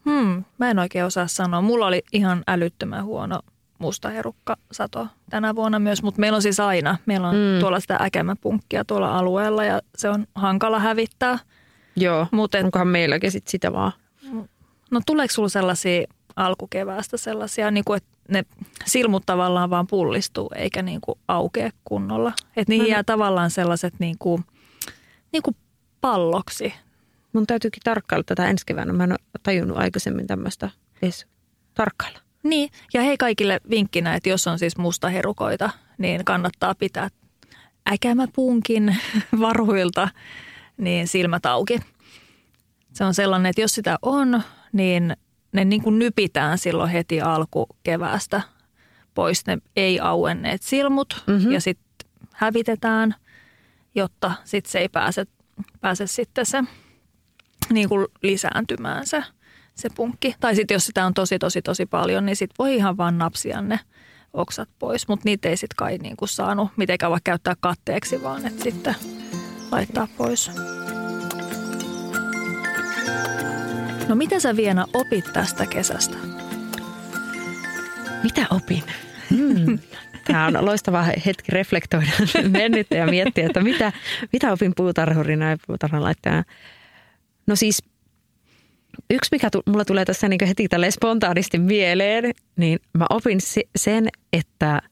[0.05, 1.61] Hmm, mä en oikein osaa sanoa.
[1.61, 3.41] Mulla oli ihan älyttömän huono
[3.79, 6.99] mustaherukka sato tänä vuonna myös, mutta meillä on siis aina.
[7.07, 7.61] Meillä on mm.
[7.61, 11.39] tuolla sitä äkämäpunkkia tuolla alueella ja se on hankala hävittää.
[11.97, 13.93] Joo, Mut et, onkohan meilläkin sit sitä vaan?
[14.91, 18.45] No tuleeko sulla sellaisia alkukeväästä sellaisia, niin kuin, että ne
[18.85, 22.33] silmut tavallaan vaan pullistuu eikä niin kuin aukea kunnolla?
[22.57, 24.45] Että niihin no, jää tavallaan sellaiset niin kuin,
[25.33, 25.57] niin kuin
[26.01, 26.75] palloksi
[27.33, 28.93] Mun täytyykin tarkkailla tätä ensi keväänä.
[28.93, 30.71] Mä en ole tajunnut aikaisemmin tämmöistä
[31.03, 31.27] edes
[31.75, 32.19] tarkkailla.
[32.43, 37.09] Niin, ja hei kaikille vinkkinä, että jos on siis musta herukoita, niin kannattaa pitää
[37.93, 38.97] äkämäpunkin
[39.41, 40.09] varuilta
[40.77, 41.79] niin silmät auki.
[42.93, 44.43] Se on sellainen, että jos sitä on,
[44.73, 45.17] niin
[45.53, 48.43] ne niin kuin nypitään silloin heti alkukeväästä
[49.15, 51.53] pois ne ei auenneet silmut mm-hmm.
[51.53, 53.15] ja sitten hävitetään,
[53.95, 55.27] jotta sitten se ei pääse,
[55.81, 56.65] pääse sitten se
[57.73, 59.25] niin kuin lisääntymään se,
[59.75, 60.35] se punkki.
[60.41, 63.63] Tai sitten jos sitä on tosi tosi tosi paljon, niin sitten voi ihan vaan napsia
[63.63, 63.81] ne
[64.33, 65.09] oksat pois.
[65.09, 68.95] Mutta niitä ei sitten kai niin kuin saanut mitenkään vaikka käyttää katteeksi, vaan että sitten
[69.71, 70.51] laittaa pois.
[74.09, 76.17] No mitä sä Viena opit tästä kesästä?
[78.23, 78.83] Mitä opin?
[79.31, 79.79] Hmm.
[80.27, 82.11] Tämä on loistava hetki reflektoida
[82.49, 83.93] mennyttä ja miettiä, että mitä,
[84.33, 86.45] mitä opin puutarhurina ja puutarhanlaittajana.
[87.47, 87.83] No siis
[89.11, 93.63] yksi, mikä tu, mulla tulee tässä niin heti tälle spontaanisti mieleen, niin mä opin se,
[93.77, 94.83] sen, että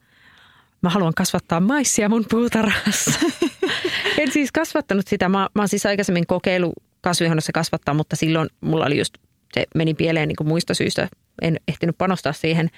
[0.82, 3.20] mä haluan kasvattaa maissia mun puutarhassa.
[4.18, 5.28] en siis kasvattanut sitä.
[5.28, 9.14] Mä, mä oon siis aikaisemmin kokeilu kasvihuoneessa kasvattaa, mutta silloin mulla oli just,
[9.54, 11.08] se meni pieleen niin kuin muista syistä.
[11.42, 12.70] En ehtinyt panostaa siihen.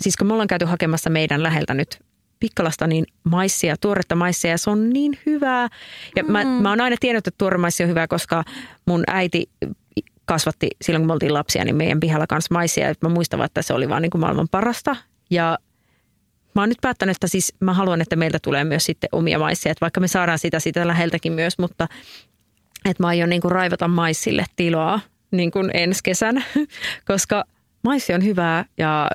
[0.00, 1.98] Siis kun me ollaan käyty hakemassa meidän läheltä nyt
[2.42, 5.68] Pikkalasta niin maissia, tuoretta maissia ja se on niin hyvää.
[6.16, 6.32] Ja mm.
[6.32, 8.44] mä, mä oon aina tiennyt, että tuore maissi on hyvä, koska
[8.86, 9.50] mun äiti
[10.24, 12.88] kasvatti silloin, kun me oltiin lapsia, niin meidän pihalla kanssa maissia.
[12.88, 14.96] Ja mä muistan, että se oli vaan niin kuin maailman parasta.
[15.30, 15.58] Ja
[16.54, 19.72] mä oon nyt päättänyt, että siis mä haluan, että meiltä tulee myös sitten omia maissia.
[19.72, 21.88] Että vaikka me saadaan sitä sitä läheltäkin myös, mutta
[22.84, 25.00] että mä aion niin kuin raivata maissille tilaa
[25.30, 26.42] niin kuin ensi kesänä,
[27.10, 27.44] koska
[27.84, 29.10] maissi on hyvää ja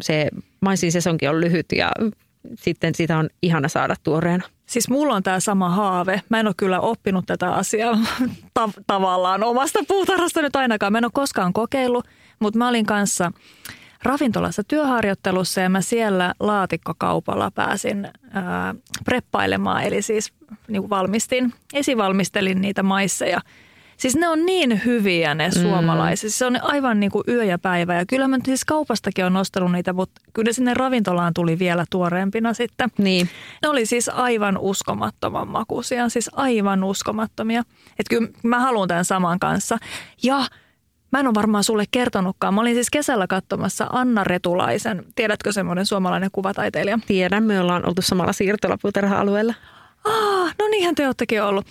[0.00, 0.28] se
[0.60, 1.90] maissin sesonkin on lyhyt ja
[2.54, 4.44] sitten sitä on ihana saada tuoreena.
[4.66, 6.22] Siis mulla on tämä sama haave.
[6.28, 7.98] Mä en ole kyllä oppinut tätä asiaa
[8.54, 10.92] ta- tavallaan omasta puutarhasta nyt ainakaan.
[10.92, 13.32] Mä en ole koskaan kokeillut, mutta mä olin kanssa
[14.02, 18.74] ravintolassa työharjoittelussa ja mä siellä laatikkokaupalla pääsin ää,
[19.04, 19.82] preppailemaan.
[19.82, 20.32] Eli siis
[20.68, 23.40] niin valmistin, esivalmistelin niitä maisseja–
[23.96, 25.62] Siis ne on niin hyviä ne mm.
[25.62, 26.20] suomalaiset.
[26.20, 27.94] Siis se on aivan niin kuin yö ja päivä.
[27.94, 31.84] Ja kyllä mä nyt siis kaupastakin on nostanut niitä, mutta kyllä sinne ravintolaan tuli vielä
[31.90, 32.90] tuoreempina sitten.
[32.98, 33.28] Niin.
[33.62, 36.08] Ne oli siis aivan uskomattoman makuisia.
[36.08, 37.60] Siis aivan uskomattomia.
[37.98, 39.78] Että kyllä mä haluan tämän saman kanssa.
[40.22, 40.44] Ja
[41.12, 42.54] Mä en ole varmaan sulle kertonutkaan.
[42.54, 45.04] Mä olin siis kesällä katsomassa Anna Retulaisen.
[45.14, 46.98] Tiedätkö semmoinen suomalainen kuvataiteilija?
[47.06, 49.54] Tiedän, me ollaan oltu samalla siirtolapuutarha-alueella.
[50.04, 51.66] Ah, no niinhän te oottekin ollut.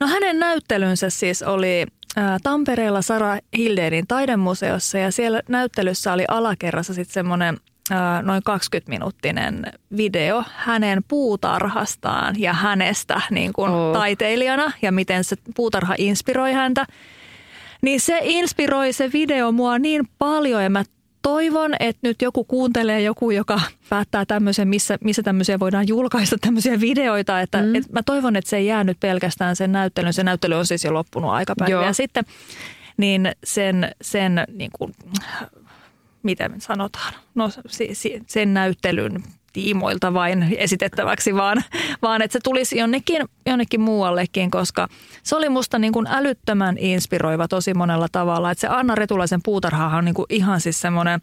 [0.00, 1.86] No hänen näyttelynsä siis oli
[2.18, 7.58] ä, Tampereella Sara Hilderin taidemuseossa ja siellä näyttelyssä oli alakerrassa sitten semmoinen
[8.22, 13.92] noin 20-minuuttinen video hänen puutarhastaan ja hänestä niin kuin oh.
[13.92, 16.86] taiteilijana ja miten se puutarha inspiroi häntä.
[17.82, 20.84] Niin se inspiroi se video mua niin paljon ja mä
[21.22, 26.80] toivon, että nyt joku kuuntelee, joku, joka päättää tämmöisen, missä, missä tämmöisiä voidaan julkaista tämmöisiä
[26.80, 27.40] videoita.
[27.40, 27.74] Että, mm.
[27.74, 30.12] et mä toivon, että se ei jää nyt pelkästään sen näyttelyn.
[30.12, 32.24] Se näyttely on siis jo loppunut aikapäiviä sitten.
[32.96, 34.94] Niin sen, sen niin kuin
[36.22, 37.50] miten sanotaan, no
[38.26, 41.64] sen näyttelyn tiimoilta vain esitettäväksi, vaan,
[42.02, 44.88] vaan että se tulisi jonnekin, jonnekin muuallekin, koska
[45.22, 48.50] se oli musta niin kuin älyttömän inspiroiva tosi monella tavalla.
[48.50, 51.20] Että se Anna Retulaisen puutarha on niin kuin ihan siis semmoinen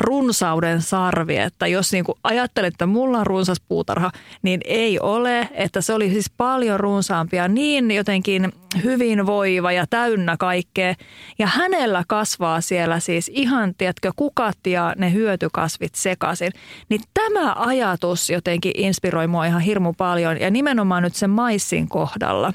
[0.00, 4.10] runsauden sarvi, että jos niin kuin ajattelet, että mulla on runsas puutarha,
[4.42, 8.52] niin ei ole, että se oli siis paljon runsaampia, niin jotenkin
[8.84, 10.94] hyvinvoiva ja täynnä kaikkea.
[11.38, 16.52] Ja hänellä kasvaa siellä siis ihan, tiedätkö, kukat ja ne hyötykasvit sekaisin.
[16.88, 22.52] Niin tämä ajatus jotenkin inspiroi mua ihan hirmu paljon ja nimenomaan nyt sen maissin kohdalla.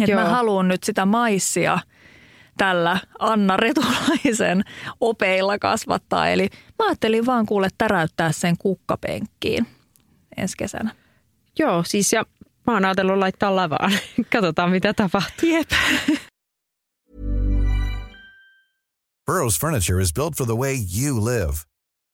[0.00, 1.78] Että mä haluan nyt sitä maissia–
[2.56, 4.64] tällä Anna Retulaisen
[5.00, 6.28] opeilla kasvattaa.
[6.28, 9.66] Eli mä ajattelin vaan kuule täräyttää sen kukkapenkkiin
[10.36, 10.94] ensi kesänä.
[11.58, 12.24] Joo, siis ja
[12.66, 13.92] mä oon ajatellut laittaa lavaan.
[14.32, 15.48] Katsotaan mitä tapahtuu.
[15.48, 15.70] Jep.
[19.30, 21.64] Burrow's furniture is built for the way you live.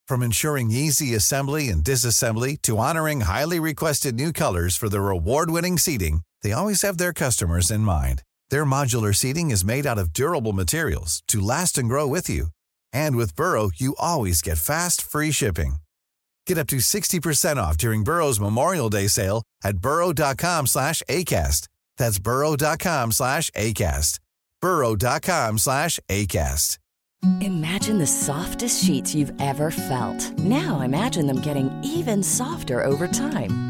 [0.08, 5.78] From ensuring easy assembly and disassembly to honoring highly requested new colors for their award-winning
[5.78, 8.22] seating, they always have their customers in mind.
[8.50, 12.46] Their modular seating is made out of durable materials to last and grow with you.
[12.92, 15.76] And with Burrow, you always get fast, free shipping.
[16.46, 21.68] Get up to 60% off during Burrow's Memorial Day sale at burrow.com slash ACAST.
[21.96, 24.18] That's burrow.com slash ACAST.
[24.60, 26.78] burrow.com slash ACAST.
[27.42, 30.38] Imagine the softest sheets you've ever felt.
[30.38, 33.69] Now imagine them getting even softer over time.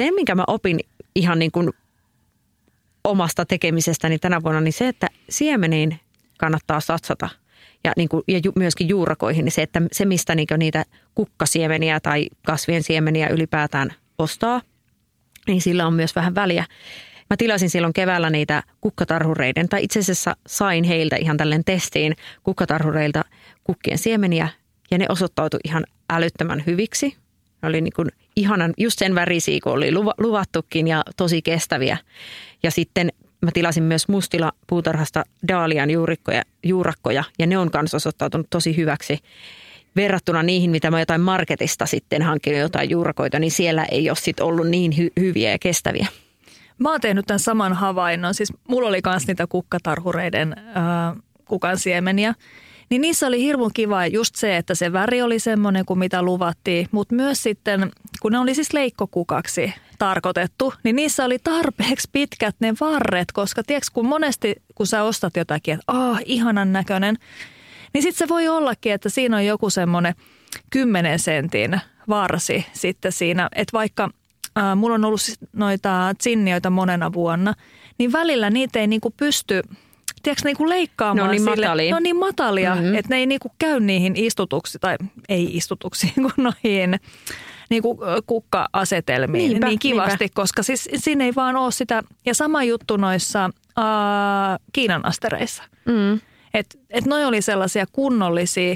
[0.00, 0.80] Se, minkä mä opin
[1.14, 1.70] ihan niin kuin
[3.04, 6.00] omasta tekemisestäni tänä vuonna, niin se, että siemeniin
[6.38, 7.28] kannattaa satsata
[7.84, 10.84] ja, niin kuin, ja ju, myöskin juurakoihin, niin se, että se mistä niin niitä
[11.14, 14.62] kukkasiemeniä tai kasvien siemeniä ylipäätään ostaa,
[15.46, 16.64] niin sillä on myös vähän väliä.
[17.30, 23.24] Mä tilasin silloin keväällä niitä kukkatarhureiden, tai itse asiassa sain heiltä ihan tälleen testiin kukkatarhureilta
[23.64, 24.48] kukkien siemeniä,
[24.90, 27.16] ja ne osoittautui ihan älyttömän hyviksi.
[27.62, 31.98] Ne oli niin kuin ihanan, just sen värisiä, kun oli luvattukin ja tosi kestäviä.
[32.62, 38.46] Ja sitten mä tilasin myös mustila puutarhasta Daalian juurikkoja, juurakkoja ja ne on kanssa osoittautunut
[38.50, 39.18] tosi hyväksi.
[39.96, 44.40] Verrattuna niihin, mitä mä jotain marketista sitten hankinut jotain juurakoita, niin siellä ei ole sit
[44.40, 46.06] ollut niin hy- hyviä ja kestäviä.
[46.78, 48.34] Mä oon tehnyt tämän saman havainnon.
[48.34, 52.34] Siis mulla oli myös niitä kukkatarhureiden äh, kukan siemeniä.
[52.90, 56.88] Niin niissä oli hirveän kiva just se, että se väri oli semmoinen kuin mitä luvattiin,
[56.90, 57.90] mutta myös sitten,
[58.22, 63.90] kun ne oli siis leikkokukaksi tarkoitettu, niin niissä oli tarpeeksi pitkät ne varret, koska tiedätkö,
[63.92, 67.16] kun monesti kun sä ostat jotakin, että ah, ihanan näköinen,
[67.92, 70.14] niin sitten se voi ollakin, että siinä on joku semmoinen
[70.70, 74.10] 10 sentin varsi sitten siinä, että vaikka
[74.58, 75.20] äh, mulla on ollut
[75.52, 77.54] noita tsinnioita monena vuonna,
[77.98, 79.62] niin välillä niitä ei niinku pysty
[80.22, 81.56] tiedätkö, niin kuin leikkaamaan no niin sille.
[81.56, 81.94] Matalia.
[81.94, 82.94] No niin matalia, mm-hmm.
[82.94, 84.96] että ne ei niin kuin käy niihin istutuksiin, tai
[85.28, 87.00] ei istutuksiin, kun noihin
[87.70, 90.34] niin kuin kukka-asetelmiin niinpä, niin kivasti, niinpä.
[90.34, 92.02] koska siis siinä ei vaan ole sitä.
[92.26, 93.44] Ja sama juttu noissa
[93.78, 93.84] äh,
[94.72, 95.62] Kiinan astereissa.
[95.84, 96.20] Mm.
[96.54, 98.74] Että et noi oli sellaisia kunnollisia,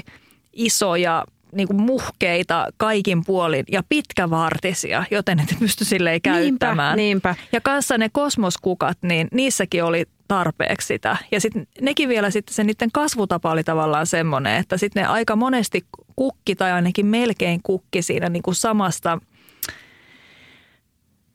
[0.53, 6.97] isoja, niin kuin muhkeita kaikin puolin ja pitkävartisia, joten et pysty silleen käyttämään.
[6.97, 7.47] Niinpä, niinpä.
[7.51, 11.17] Ja kanssa ne kosmoskukat, niin niissäkin oli tarpeeksi sitä.
[11.31, 15.35] Ja sitten nekin vielä sitten se niiden kasvutapa oli tavallaan semmoinen, että sitten ne aika
[15.35, 19.19] monesti kukki tai ainakin melkein kukki siinä niin kuin samasta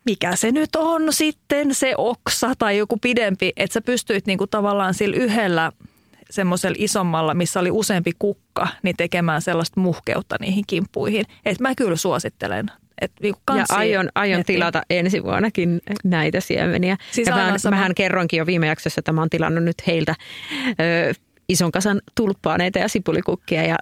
[0.07, 4.94] mikä se nyt on sitten, se oksa tai joku pidempi, että sä pystyit niinku tavallaan
[4.94, 5.73] sillä yhdellä
[6.31, 11.25] semmoisella isommalla, missä oli useampi kukka, niin tekemään sellaista muhkeutta niihin kimppuihin.
[11.45, 16.97] Et mä kyllä suosittelen et niinku ja aion, aion tilata ensi vuonnakin näitä siemeniä.
[17.11, 20.14] Siis ja mähän, mähän kerroinkin jo viime jaksossa, että mä oon tilannut nyt heiltä
[20.69, 21.14] ö,
[21.49, 23.77] ison kasan tulppaaneita ja sipulikukkia ja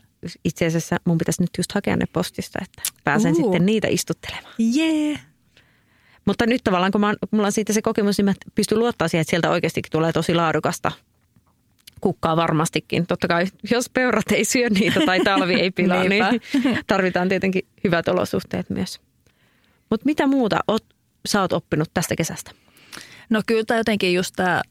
[0.45, 3.37] itse asiassa mun pitäisi nyt just hakea ne postista, että pääsen uh.
[3.37, 4.55] sitten niitä istuttelemaan.
[4.77, 5.21] Yeah.
[6.25, 9.21] Mutta nyt tavallaan, kun mä, mulla on siitä se kokemus, niin mä pystyn luottaa siihen,
[9.21, 10.93] että sieltä oikeastikin tulee tosi laadukasta
[12.01, 13.07] kukkaa varmastikin.
[13.07, 16.25] Totta kai, jos peurat ei syö niitä tai talvi ei pilaa, niin
[16.87, 19.01] tarvitaan tietenkin hyvät olosuhteet myös.
[19.91, 20.85] Mutta mitä muuta oot,
[21.29, 22.51] sä oot oppinut tästä kesästä?
[23.31, 24.63] No kyllä tämä jotenkin just tämä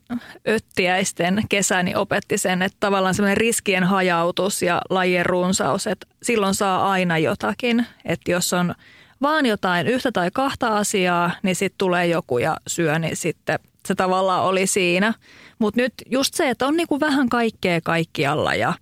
[0.48, 6.54] öttiäisten kesä niin opetti sen, että tavallaan semmoinen riskien hajautus ja lajien runsaus, että silloin
[6.54, 7.86] saa aina jotakin.
[8.06, 8.76] Että jos on
[9.22, 13.96] vaan jotain yhtä tai kahta asiaa, niin sitten tulee joku ja syö, niin sitten se
[13.96, 15.14] tavallaan oli siinä.
[15.60, 18.74] Mutta nyt just se, että on niinku vähän kaikkea kaikkialla ja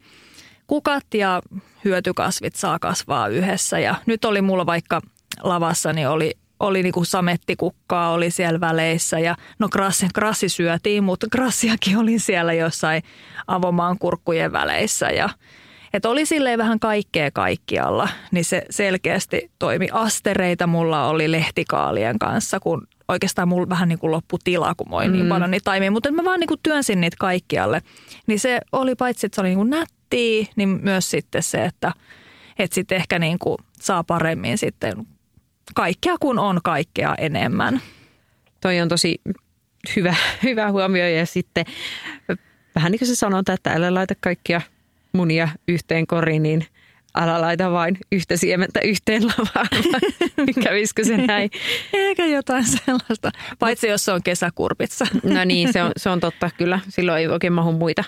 [0.67, 1.41] kukat ja
[1.85, 3.79] hyötykasvit saa kasvaa yhdessä.
[3.79, 5.01] Ja nyt oli mulla vaikka
[5.43, 11.27] lavassa, niin oli oli niinku samettikukkaa oli siellä väleissä ja no krassi, krassi syötiin, mutta
[11.31, 13.03] krassiakin oli siellä jossain
[13.47, 15.29] avomaan kurkkujen väleissä ja
[15.93, 19.87] että oli silleen vähän kaikkea kaikkialla, niin se selkeästi toimi.
[19.91, 24.99] Astereita mulla oli lehtikaalien kanssa, kun oikeastaan mulla vähän niin kuin loppu tila, kun mä
[24.99, 25.17] niin mm.
[25.17, 25.91] niin paljon niitä taimia.
[25.91, 27.81] Mutta mä vaan niin kuin työnsin niitä kaikkialle.
[28.27, 31.91] Niin se oli paitsi, että se oli niin kuin nättiä, niin myös sitten se, että,
[32.59, 35.07] että sitten ehkä niin kuin saa paremmin sitten
[35.75, 37.81] kaikkea kun on kaikkea enemmän.
[38.61, 39.21] Toi on tosi
[39.95, 41.65] hyvä, hyvä huomio ja sitten
[42.75, 44.61] vähän niin kuin se sanotaan, että älä laita kaikkia
[45.13, 46.65] munia yhteen koriin, niin
[47.15, 49.67] älä laita vain yhtä siementä yhteen lavaan.
[50.63, 51.49] Kävisikö se näin?
[51.93, 55.05] Eikä jotain sellaista, paitsi jos se on kesäkurpitsa.
[55.23, 56.79] no niin, se on, se on totta kyllä.
[56.89, 58.03] Silloin ei oikein mahu muita.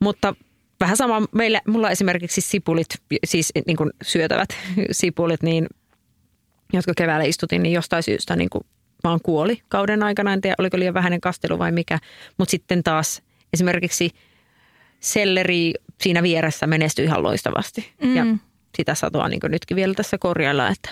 [0.00, 0.34] Mutta
[0.80, 2.86] vähän sama, meillä, mulla esimerkiksi sipulit,
[3.24, 4.48] siis niin kuin syötävät
[4.90, 5.66] sipulit, niin
[6.72, 8.64] jotka keväällä istutin, niin jostain syystä niin kuin
[9.04, 10.32] vaan kuoli kauden aikana.
[10.32, 11.98] En tiedä, oliko liian vähäinen kastelu vai mikä.
[12.38, 14.10] Mutta sitten taas esimerkiksi
[15.00, 17.92] selleri siinä vieressä menestyi ihan loistavasti.
[18.02, 18.16] Mm.
[18.16, 18.26] Ja
[18.76, 20.90] sitä satoa niin nytkin vielä tässä korjailla, että,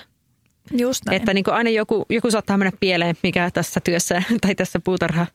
[0.71, 1.17] Just näin.
[1.17, 5.27] että niin aina joku, joku saattaa mennä pieleen, mikä tässä työssä tai tässä puutarha,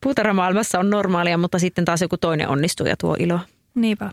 [0.00, 3.40] puutarhamaailmassa on normaalia, mutta sitten taas joku toinen onnistuu ja tuo iloa.
[3.74, 4.10] Niinpä.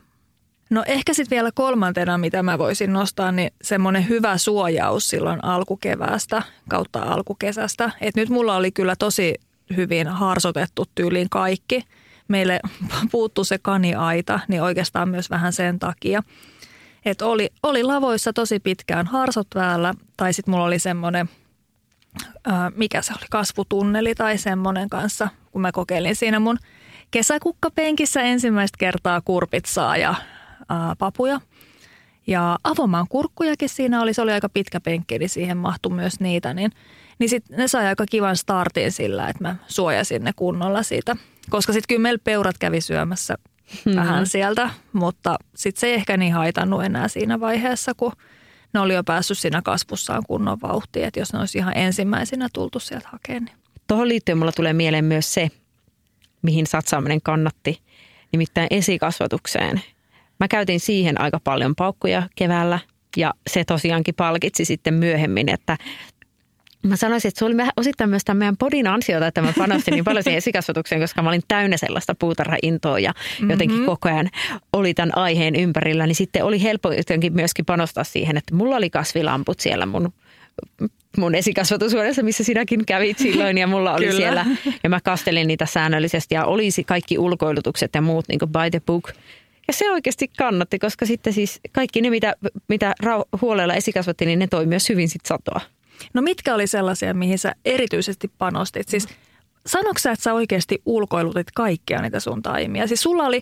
[0.69, 6.41] No ehkä sitten vielä kolmantena, mitä mä voisin nostaa, niin semmoinen hyvä suojaus silloin alkukeväästä
[6.69, 7.91] kautta alkukesästä.
[8.01, 9.35] Et nyt mulla oli kyllä tosi
[9.77, 11.83] hyvin harsotettu tyyliin kaikki.
[12.33, 12.59] Meille
[13.11, 16.23] puuttu se kaniaita, niin oikeastaan myös vähän sen takia.
[17.05, 21.29] Et oli, oli lavoissa tosi pitkään harsot päällä, tai sitten mulla oli semmoinen,
[22.75, 26.57] mikä se oli, kasvutunneli tai semmoinen kanssa, kun mä kokeilin siinä mun
[27.11, 30.15] kesäkukkapenkissä ensimmäistä kertaa kurpitsaa ja
[30.69, 31.41] ää, papuja.
[32.27, 36.53] Ja avomaan kurkkujakin siinä oli, se oli aika pitkä penkki, niin siihen mahtui myös niitä.
[36.53, 36.71] Niin,
[37.23, 41.15] niin sit ne sai aika kivan startin sillä, että mä suojasin ne kunnolla siitä.
[41.49, 43.37] Koska sitten kyllä meillä peurat kävi syömässä
[43.85, 43.95] hmm.
[43.95, 48.11] vähän sieltä, mutta sitten se ei ehkä niin haitannut enää siinä vaiheessa, kun
[48.73, 51.05] ne oli jo päässyt siinä kasvussaan kunnon vauhtiin.
[51.05, 53.45] Että jos ne olisi ihan ensimmäisenä tultu sieltä hakemaan.
[53.45, 53.57] Niin.
[53.87, 55.49] Tuohon liittyen mulla tulee mieleen myös se,
[56.41, 57.81] mihin satsaaminen kannatti,
[58.31, 59.81] nimittäin esikasvatukseen–
[60.39, 62.79] Mä käytin siihen aika paljon paukkuja keväällä
[63.17, 65.77] ja se tosiaankin palkitsi sitten myöhemmin, että
[66.83, 70.03] Mä sanoisin, että se oli osittain myös tämän meidän podin ansiota, että mä panostin niin
[70.03, 73.13] paljon siihen esikasvatukseen, koska mä olin täynnä sellaista puutarha-intoa ja
[73.49, 73.85] jotenkin mm-hmm.
[73.85, 74.29] koko ajan
[74.73, 78.89] oli tämän aiheen ympärillä, niin sitten oli helppo jotenkin myöskin panostaa siihen, että mulla oli
[78.89, 80.13] kasvilamput siellä mun
[81.17, 84.17] mun esikasvatushuoneessa, missä sinäkin kävit silloin ja mulla oli Kyllä.
[84.17, 84.45] siellä
[84.83, 88.81] ja mä kastelin niitä säännöllisesti ja olisi kaikki ulkoilutukset ja muut niin kuin by the
[88.85, 89.11] book
[89.67, 92.35] ja se oikeasti kannatti, koska sitten siis kaikki ne, mitä,
[92.69, 92.93] mitä
[93.41, 95.61] huolella esikasvatti, niin ne toi myös hyvin sit satoa.
[96.13, 98.89] No mitkä oli sellaisia, mihin sä erityisesti panostit?
[98.89, 99.07] Siis
[99.65, 102.87] sanoiko sä, että sä oikeasti ulkoilutit kaikkia niitä sun taimia?
[102.87, 103.41] Siis sulla oli,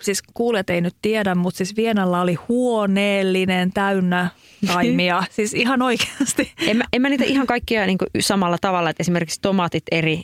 [0.00, 4.30] siis kuulet ei nyt tiedä, mutta siis Vienalla oli huoneellinen täynnä
[4.66, 5.22] taimia.
[5.36, 6.52] siis ihan oikeasti.
[6.66, 10.22] En mä, en mä niitä ihan kaikkia niin samalla tavalla, että esimerkiksi tomaatit eri,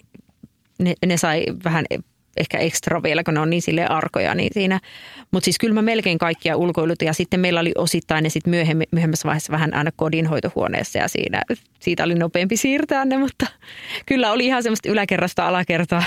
[0.79, 1.85] ne, ne sai vähän
[2.37, 4.81] ehkä ekstra vielä, kun ne on niin sille arkoja niin siinä.
[5.31, 8.87] Mutta siis kyllä mä melkein kaikkia ulkoilutin ja sitten meillä oli osittain ne sitten myöhemmin,
[8.91, 11.43] myöhemmässä vaiheessa vähän aina kodinhoitohuoneessa ja siinä,
[11.81, 13.47] siitä oli nopeampi siirtää ne, mutta
[14.07, 16.03] kyllä oli ihan semmoista yläkerrasta alakertaa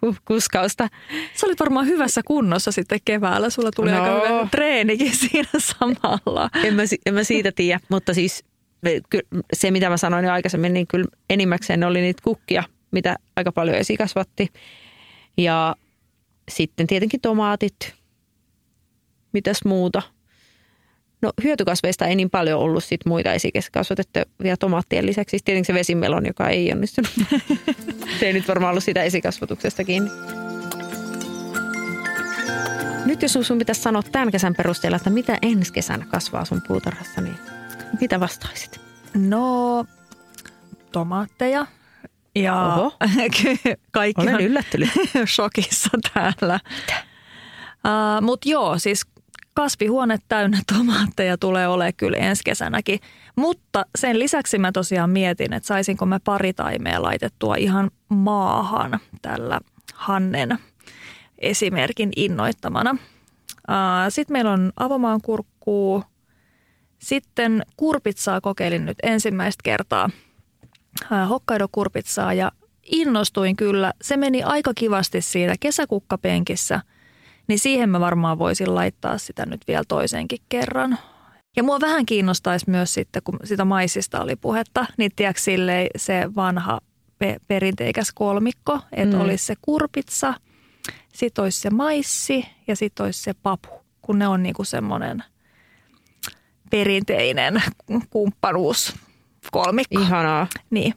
[0.24, 0.88] kuskausta.
[1.34, 3.50] Sä olit varmaan hyvässä kunnossa sitten keväällä.
[3.50, 4.02] Sulla tuli no.
[4.02, 6.50] aika hyvä treenikin siinä samalla.
[6.64, 8.44] En mä, en mä siitä tiedä, mutta siis
[9.52, 13.76] se mitä mä sanoin jo aikaisemmin, niin kyllä enimmäkseen oli niitä kukkia, mitä aika paljon
[13.76, 14.48] esikasvatti.
[15.36, 15.76] Ja
[16.48, 17.94] sitten tietenkin tomaatit.
[19.32, 20.02] Mitäs muuta?
[21.22, 25.30] No hyötykasveista ei niin paljon ollut sit muita esikasvatettuja tomaattien lisäksi.
[25.30, 27.12] Siis tietenkin se vesimelon, joka ei onnistunut.
[28.20, 30.10] se ei nyt varmaan ollut sitä esikasvatuksesta kiinni.
[33.06, 37.20] Nyt jos sun pitäisi sanoa tämän kesän perusteella, että mitä ensi kesänä kasvaa sun puutarhassa,
[37.20, 37.36] niin
[38.00, 38.80] mitä vastaisit?
[39.14, 39.84] No,
[40.92, 41.66] tomaatteja,
[42.34, 42.92] ja Oho.
[43.90, 44.90] kaikki Olen yllättynyt.
[45.34, 46.60] shokissa täällä.
[47.86, 49.06] Uh, Mutta joo, siis
[49.54, 53.00] kasvihuone täynnä tomaatteja tulee olemaan kyllä ensi kesänäkin.
[53.36, 59.60] Mutta sen lisäksi mä tosiaan mietin, että saisinko mä pari taimea laitettua ihan maahan tällä
[59.94, 60.58] Hannen
[61.38, 62.96] esimerkin innoittamana.
[64.08, 66.04] Sitten meillä on avomaan kurkkuu.
[66.98, 70.10] Sitten kurpitsaa kokeilin nyt ensimmäistä kertaa.
[71.28, 73.92] Hokkaido-kurpitsaa ja innostuin kyllä.
[74.02, 76.80] Se meni aika kivasti siinä kesäkukkapenkissä,
[77.48, 80.98] niin siihen mä varmaan voisin laittaa sitä nyt vielä toisenkin kerran.
[81.56, 86.34] Ja mua vähän kiinnostaisi myös sitten, kun sitä maisista oli puhetta, niin tiedätkö silleen se
[86.36, 86.80] vanha
[87.18, 89.22] pe- perinteikäs kolmikko, että mm.
[89.22, 90.34] olisi se kurpitsa,
[91.14, 93.68] sitten olisi se maissi ja sitten olisi se papu,
[94.02, 95.24] kun ne on niinku semmoinen
[96.70, 97.62] perinteinen
[98.10, 98.94] kumppanuus
[99.52, 100.00] kolmikko.
[100.00, 100.46] Ihanaa.
[100.70, 100.94] Niin,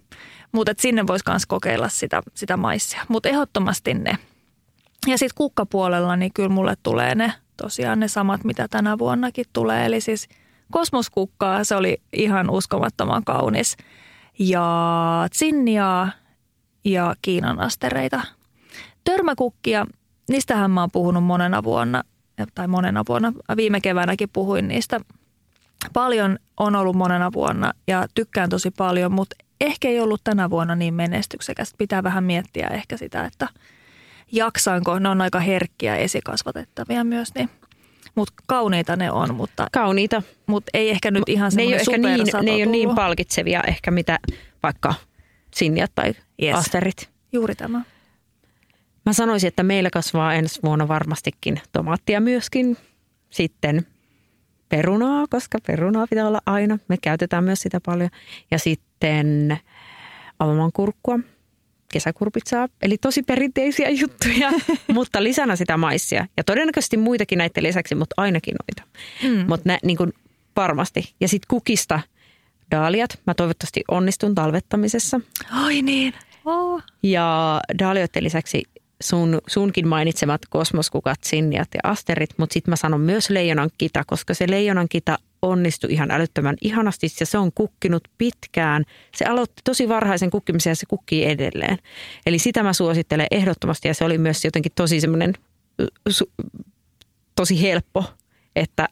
[0.51, 4.18] mutta sinne voisi myös kokeilla sitä, sitä maissia, mutta ehdottomasti ne.
[5.08, 9.86] Ja sitten kukkapuolella, niin kyllä mulle tulee ne tosiaan ne samat, mitä tänä vuonnakin tulee.
[9.86, 10.30] Eli siis
[10.72, 13.78] kosmoskukkaa, se oli ihan uskomattoman kaunis.
[14.39, 16.12] Ja tsinniaa
[16.86, 18.22] ja Kiinan astereita.
[19.03, 19.86] Törmäkukkia,
[20.30, 22.03] niistähän mä oon puhunut monena vuonna,
[22.56, 25.01] tai monena vuonna, viime keväänäkin puhuin niistä.
[25.94, 30.76] Paljon on ollut monena vuonna ja tykkään tosi paljon, mutta ehkä ei ollut tänä vuonna
[30.76, 31.74] niin menestyksekäs.
[31.78, 33.48] Pitää vähän miettiä ehkä sitä, että
[34.32, 35.00] jaksaanko.
[35.00, 37.50] Ne on aika herkkiä esikasvatettavia myös, niin
[38.16, 40.22] mutta kauniita ne on, mutta, Kauniita.
[40.48, 43.62] mutta ei ehkä nyt ihan Ne ei, ole ehkä niin, ne ei ole niin palkitsevia
[43.68, 44.20] ehkä mitä
[44.64, 44.94] vaikka
[45.56, 46.14] sinjat tai
[46.44, 46.56] Yes.
[46.56, 47.10] asterit.
[47.32, 47.82] Juuri tämä.
[49.06, 52.78] Mä sanoisin, että meillä kasvaa ensi vuonna varmastikin tomaattia myöskin.
[53.30, 53.88] Sitten
[54.70, 56.80] perunaa, koska perunaa pitää olla aina.
[56.88, 58.09] Me käytetään myös sitä paljon.
[58.51, 59.57] Ja sitten
[60.39, 61.20] avomankurkkua,
[61.93, 64.51] kesäkurpitsaa, eli tosi perinteisiä juttuja,
[64.93, 66.28] mutta lisänä sitä maissia.
[66.38, 68.91] Ja todennäköisesti muitakin näiden lisäksi, mutta ainakin noita.
[69.24, 69.45] Mm.
[69.49, 70.13] Mutta ne niin kuin
[70.55, 71.13] varmasti.
[71.20, 71.99] Ja sitten kukista
[72.72, 73.20] daaliat.
[73.28, 75.20] Mä toivottavasti onnistun talvettamisessa.
[75.51, 76.13] Ai niin.
[76.45, 76.82] Oh.
[77.03, 78.63] Ja daalioiden lisäksi
[79.06, 84.34] sun, sunkin mainitsemat kosmoskukat, sinniat ja asterit, mutta sitten mä sanon myös leijonan kita, koska
[84.34, 88.84] se leijonan kita onnistui ihan älyttömän ihanasti ja se on kukkinut pitkään.
[89.16, 91.78] Se aloitti tosi varhaisen kukkimisen ja se kukkii edelleen.
[92.26, 95.34] Eli sitä mä suosittelen ehdottomasti ja se oli myös jotenkin tosi semmoinen
[97.36, 98.03] tosi helppo,
[98.56, 98.88] että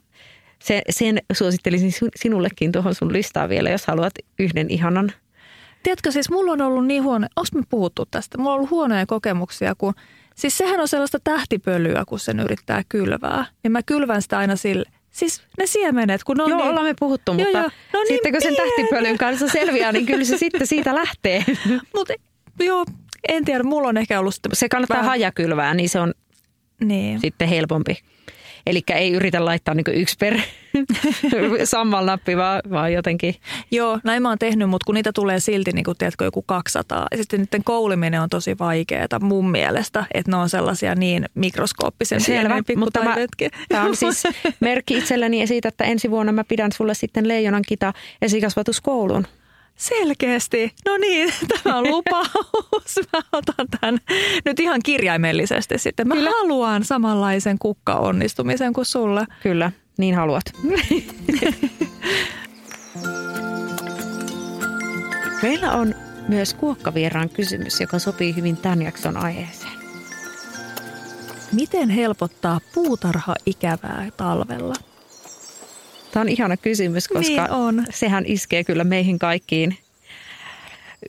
[0.59, 5.11] se, sen suosittelisin sin- sinullekin tuohon sun listaan vielä, jos haluat yhden ihanan
[5.84, 8.38] Tiedätkö, siis mulla on ollut niin huono, onko me puhuttu tästä?
[8.38, 9.94] Mulla on ollut huonoja kokemuksia, kun
[10.36, 13.46] siis sehän on sellaista tähtipölyä, kun sen yrittää kylvää.
[13.64, 16.86] Ja mä kylvän sitä aina sille, siis ne siemenet, kun ne on Joo, niin, ollaan
[16.86, 17.70] me puhuttu, Joo, mutta joo.
[17.94, 18.74] No niin sitten kun sen pieniä.
[18.76, 21.46] tähtipölyn kanssa selviää, niin kyllä se sitten siitä lähtee.
[21.96, 22.14] Mutta
[22.60, 22.86] joo,
[23.28, 24.50] en tiedä, mulla on ehkä ollut sitä.
[24.54, 26.14] Se kannattaa vähän- hajakylvää, niin se on
[26.84, 27.20] Niin.
[27.20, 27.98] sitten helpompi.
[28.68, 30.38] Eli ei yritä laittaa niin yksi per
[31.64, 33.36] sammalnappi, vaan, vaan jotenkin.
[33.72, 37.07] Joo, näin mä oon tehnyt, mutta kun niitä tulee silti, niin kuin, tiedätkö, joku 200.
[37.11, 42.22] Ja sitten niiden kouliminen on tosi vaikeaa mun mielestä, että ne on sellaisia niin mikroskooppisen
[42.26, 43.16] pieniä mutta tämä,
[43.70, 44.24] tämä on siis
[44.59, 49.28] merkki itselleni siitä, että ensi vuonna mä pidän sulle sitten Leijonan kita esikasvatuskoulun.
[49.76, 50.74] Selkeästi.
[50.86, 52.99] No niin, tämä on lupaus.
[53.13, 53.99] Mä otan tämän
[54.45, 56.07] nyt ihan kirjaimellisesti sitten.
[56.07, 56.30] Mä Kyllä.
[56.30, 59.26] haluan samanlaisen kukkaonnistumisen kuin sulla.
[59.43, 60.43] Kyllä, niin haluat.
[65.43, 65.95] Meillä on
[66.28, 69.74] myös kuokkavieraan kysymys, joka sopii hyvin tämän jakson aiheeseen.
[71.51, 74.74] Miten helpottaa puutarha-ikävää talvella?
[76.14, 77.86] Tämä on ihana kysymys, koska Niin on.
[77.89, 79.78] sehän iskee kyllä meihin kaikkiin.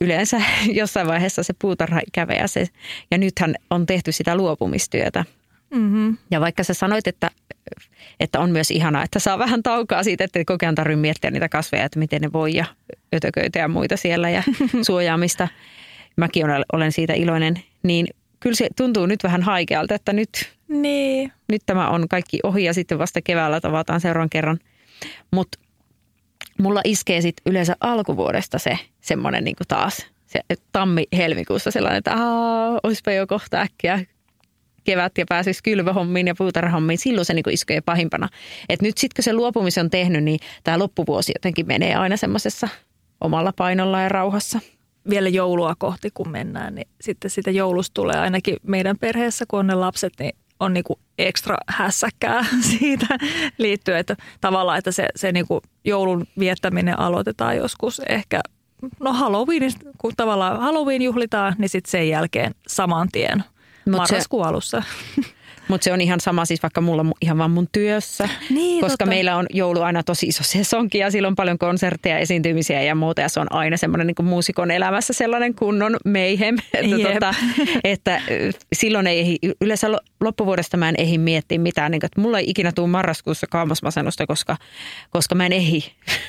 [0.01, 0.41] Yleensä
[0.79, 2.67] jossain vaiheessa se puutarha ikävä ja, se,
[3.11, 5.25] ja nythän on tehty sitä luopumistyötä.
[5.71, 6.17] Mm-hmm.
[6.31, 7.31] Ja vaikka sä sanoit, että,
[8.19, 11.49] että on myös ihanaa, että saa vähän taukaa siitä, että koko ajan tarvitse miettiä niitä
[11.49, 12.65] kasveja, että miten ne voi ja
[13.15, 14.43] ötököitä ja muita siellä ja
[14.87, 15.47] suojaamista.
[16.17, 17.53] Mäkin olen- olen siitä iloinen.
[17.83, 18.07] Niin
[18.39, 20.29] kyllä se tuntuu nyt vähän haikealta, että nyt
[20.67, 21.31] Niin.
[21.49, 24.59] nyt tämä on kaikki ohi ja sitten vasta keväällä tavataan seuraavan kerran.
[25.31, 25.59] Mutta
[26.59, 30.39] mulla iskee sitten yleensä alkuvuodesta se semmoinen niinku taas, se
[30.71, 32.15] tammi-helmikuussa sellainen, että
[32.83, 34.05] olisipa jo kohta äkkiä
[34.83, 36.97] kevät ja pääsisi kylvöhommiin ja puutarhahommiin.
[36.97, 38.29] Silloin se niinku iskee pahimpana.
[38.69, 42.67] Et nyt sitten kun se luopumisen on tehnyt, niin tämä loppuvuosi jotenkin menee aina semmoisessa
[43.21, 44.59] omalla painolla ja rauhassa.
[45.09, 49.67] Vielä joulua kohti kun mennään, niin sitten sitä joulusta tulee ainakin meidän perheessä, kun on
[49.67, 52.45] ne lapset, niin on niinku ekstra hässäkkää
[52.79, 53.07] siitä
[53.57, 58.41] liittyen, että tavallaan, että se, se niinku joulun viettäminen aloitetaan joskus ehkä,
[58.99, 63.43] no Halloween, kun tavallaan Halloween juhlitaan, niin sitten sen jälkeen saman tien
[63.89, 64.83] Mut se- alussa.
[65.67, 69.05] Mutta se on ihan sama siis vaikka mulla ihan vaan mun työssä, Niin, koska totta.
[69.05, 73.21] meillä on joulu aina tosi iso sesonki ja silloin on paljon konsertteja, esiintymisiä ja muuta
[73.21, 77.13] ja se on aina semmoinen niin muusikon elämässä sellainen kunnon meihem, että, Jep.
[77.13, 77.33] tota,
[77.83, 78.21] että
[78.73, 82.71] silloin ei yleensä lo- loppuvuodesta mä en ehdi miettiä mitään, niin että mulla ei ikinä
[82.71, 84.57] tule marraskuussa kaamasmasennusta, koska,
[85.09, 85.79] koska mä en ehdi,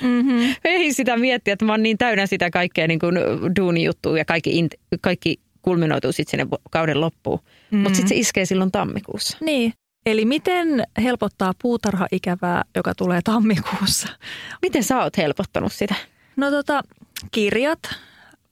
[0.00, 0.54] mm-hmm.
[0.64, 3.14] ehdi sitä miettiä, että mä oon niin täynnä sitä kaikkea niin kuin
[3.58, 4.68] duunijuttua ja kaikki,
[5.00, 7.40] kaikki kulminoituu sitten sinne kauden loppuun.
[7.70, 7.78] Mm.
[7.78, 9.38] Mutta sitten se iskee silloin tammikuussa.
[9.40, 9.72] Niin.
[10.06, 14.08] Eli miten helpottaa puutarhaikävää, joka tulee tammikuussa?
[14.62, 15.94] Miten sä oot helpottanut sitä?
[16.36, 16.82] No tota,
[17.30, 17.78] kirjat,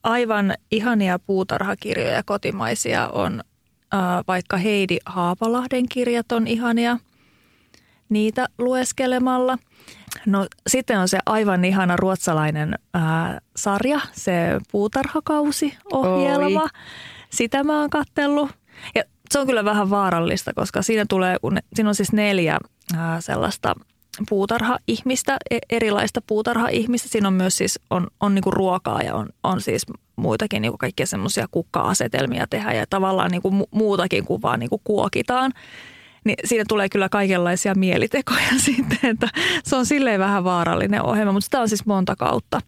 [0.03, 3.41] aivan ihania puutarhakirjoja kotimaisia on
[3.95, 6.99] äh, vaikka Heidi Haapalahden kirjat on ihania
[8.09, 9.59] niitä lueskelemalla.
[10.27, 13.03] No sitten on se aivan ihana ruotsalainen äh,
[13.57, 14.33] sarja, se
[14.73, 16.63] puutarhakausi-ohjelma.
[16.63, 16.69] Oi.
[17.31, 18.51] Sitä mä oon kattellut.
[18.95, 22.59] Ja se on kyllä vähän vaarallista, koska siinä tulee, kun siinä on siis neljä
[22.97, 23.75] ää, sellaista
[24.29, 27.09] puutarha-ihmistä, e- erilaista puutarha-ihmistä.
[27.09, 29.87] Siinä on myös siis, on, on niinku ruokaa ja on, on siis
[30.17, 35.53] muitakin niinku kaikkia semmoisia kukka-asetelmia tehdä ja tavallaan niinku mu- muutakin kuin vaan niinku kuokitaan.
[36.25, 39.29] Niin siinä tulee kyllä kaikenlaisia mielitekoja sitten, että
[39.65, 42.61] se on silleen vähän vaarallinen ohjelma, mutta sitä on siis monta kautta.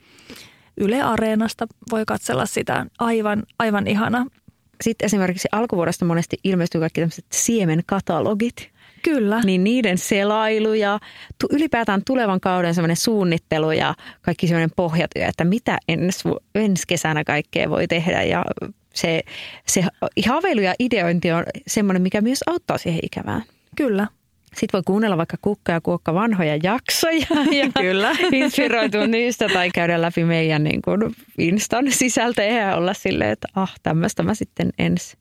[0.76, 2.86] Yle Areenasta voi katsella sitä.
[2.98, 4.26] Aivan, aivan ihana.
[4.80, 8.70] Sitten esimerkiksi alkuvuodesta monesti ilmestyy kaikki tämmöiset siemenkatalogit.
[9.02, 9.40] Kyllä.
[9.44, 10.98] Niin niiden selailu ja
[11.50, 17.70] ylipäätään tulevan kauden semmoinen suunnittelu ja kaikki semmoinen pohjatyö, että mitä ensi, ensi kesänä kaikkea
[17.70, 18.22] voi tehdä.
[18.22, 18.44] Ja
[18.97, 19.22] se,
[19.66, 19.84] se
[20.28, 23.42] haaveilu ja ideointi on semmoinen, mikä myös auttaa siihen ikävään.
[23.76, 24.07] Kyllä.
[24.47, 27.26] Sitten voi kuunnella vaikka Kukka ja Kuokka vanhoja jaksoja
[27.59, 28.16] ja Kyllä.
[28.32, 31.01] inspiroitua niistä tai käydä läpi meidän niin kuin
[31.38, 35.16] Instan sisältöjä ja olla silleen, että ah, tämmöistä mä sitten ensi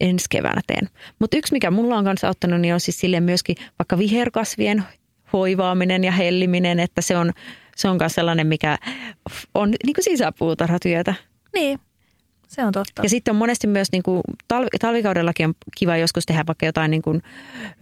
[0.00, 0.88] ensi keväänä teen.
[1.18, 4.84] Mutta yksi, mikä mulla on kanssa auttanut, niin on siis silleen myöskin vaikka viherkasvien
[5.32, 7.32] hoivaaminen ja helliminen, että se on,
[7.76, 8.78] se on myös sellainen, mikä
[9.54, 11.14] on niin kuin sisäpuutarhatyötä.
[11.54, 11.78] Niin,
[12.52, 13.02] se on totta.
[13.02, 16.90] Ja sitten on monesti myös niin kuin talvi, talvikaudellakin on kiva joskus tehdä vaikka jotain
[16.90, 17.22] niin kuin,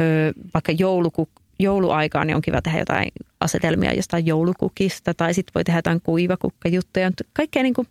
[0.01, 3.09] ö, vaikka jouluku, jouluaikaan, niin on kiva tehdä jotain
[3.41, 7.11] asetelmia jostain joulukukista tai sitten voi tehdä jotain kuivakukkajuttuja.
[7.33, 7.89] Kaikkea niin kuin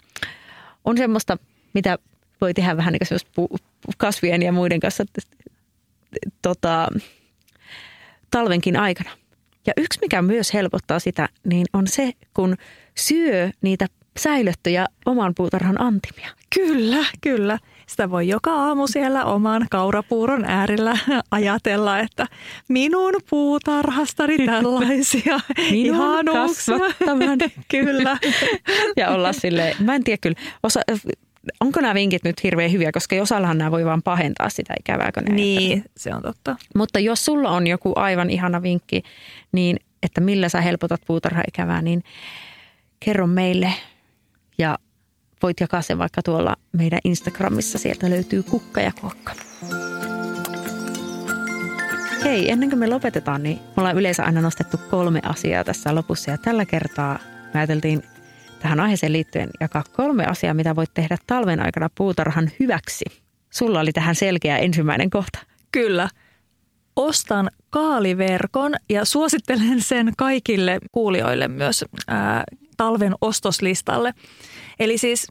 [0.85, 1.37] on semmoista,
[1.73, 1.97] mitä
[2.41, 3.49] voi tehdä vähän niin kuin
[3.97, 5.05] kasvien ja muiden kanssa
[6.41, 6.87] tota,
[8.31, 9.09] talvenkin aikana.
[9.67, 12.57] Ja yksi, mikä myös helpottaa sitä, niin on se, kun
[12.95, 13.87] syö niitä
[14.19, 16.29] säilöttyjä oman puutarhan antimia.
[16.55, 17.59] Kyllä, kyllä.
[17.87, 20.97] Sitä voi joka aamu siellä oman kaurapuuron äärellä
[21.31, 22.25] ajatella, että
[22.67, 25.39] minun puutarhastani tällaisia
[25.71, 26.75] Minun ihanuuksia.
[27.71, 28.17] kyllä.
[28.97, 30.81] Ja olla sille mä en tiedä kyllä, osa,
[31.59, 35.35] onko nämä vinkit nyt hirveän hyviä, koska osallahan nämä voi vaan pahentaa sitä ikävää, kun
[35.35, 36.55] Niin, se on totta.
[36.75, 39.03] Mutta jos sulla on joku aivan ihana vinkki,
[39.51, 42.03] niin että millä sä helpotat puutarhaikävää, niin
[42.99, 43.73] kerro meille
[44.59, 44.77] ja
[45.43, 47.77] voit jakaa sen vaikka tuolla meidän Instagramissa.
[47.77, 49.33] Sieltä löytyy kukka ja kuokka.
[52.23, 56.31] Hei, ennen kuin me lopetetaan, niin me ollaan yleensä aina nostettu kolme asiaa tässä lopussa.
[56.31, 57.19] Ja tällä kertaa
[57.53, 58.03] me ajateltiin
[58.59, 63.05] tähän aiheeseen liittyen jakaa kolme asiaa, mitä voit tehdä talven aikana puutarhan hyväksi.
[63.49, 65.39] Sulla oli tähän selkeä ensimmäinen kohta.
[65.71, 66.09] Kyllä.
[66.95, 72.43] Ostan kaaliverkon ja suosittelen sen kaikille kuulijoille myös ää,
[72.77, 74.13] talven ostoslistalle.
[74.79, 75.27] Eli siis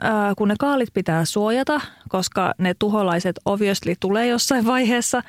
[0.00, 5.22] ää, kun ne kaalit pitää suojata, koska ne tuholaiset obviously tulee jossain vaiheessa,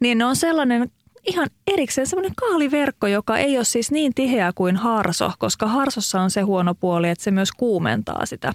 [0.00, 0.90] niin ne on sellainen
[1.26, 6.30] ihan erikseen sellainen kaaliverkko, joka ei ole siis niin tiheä kuin harso, koska harsossa on
[6.30, 8.52] se huono puoli, että se myös kuumentaa sitä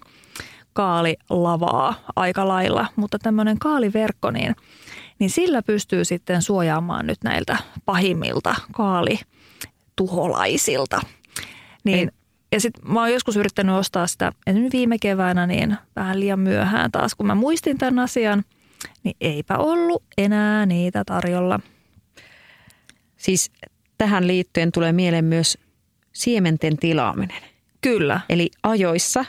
[0.73, 2.87] kaalilavaa aika lailla.
[2.95, 4.55] Mutta tämmöinen kaaliverkko, niin,
[5.19, 11.01] niin sillä pystyy sitten suojaamaan nyt näiltä pahimmilta kaalituholaisilta.
[11.83, 12.11] Niin,
[12.51, 16.91] ja sitten mä oon joskus yrittänyt ostaa sitä, esimerkiksi viime keväänä, niin vähän liian myöhään
[16.91, 18.43] taas, kun mä muistin tämän asian,
[19.03, 21.59] niin eipä ollut enää niitä tarjolla.
[23.17, 23.51] Siis
[23.97, 25.57] tähän liittyen tulee mieleen myös
[26.13, 27.41] siementen tilaaminen.
[27.81, 28.19] Kyllä.
[28.29, 29.25] Eli ajoissa.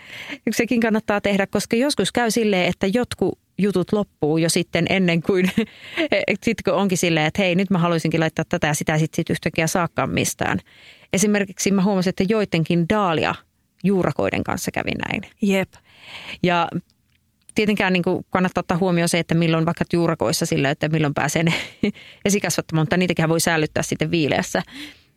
[0.50, 5.50] Sekin kannattaa tehdä, koska joskus käy silleen, että jotkut jutut loppuu jo sitten ennen kuin,
[6.44, 9.30] sitten kun onkin silleen, että hei nyt mä haluaisinkin laittaa tätä ja sitä sitten sit
[9.30, 10.58] yhtäkkiä saakkaan mistään.
[11.14, 13.34] Esimerkiksi mä huomasin, että joidenkin daalia
[13.84, 15.22] juurakoiden kanssa kävi näin.
[15.42, 15.72] Jep.
[16.42, 16.68] Ja
[17.54, 21.42] tietenkään niin kuin kannattaa ottaa huomioon se, että milloin vaikka juurakoissa sillä, että milloin pääsee
[21.42, 21.52] ne
[22.24, 24.62] esikasvattamaan, mutta niitäkin voi säilyttää sitten viileässä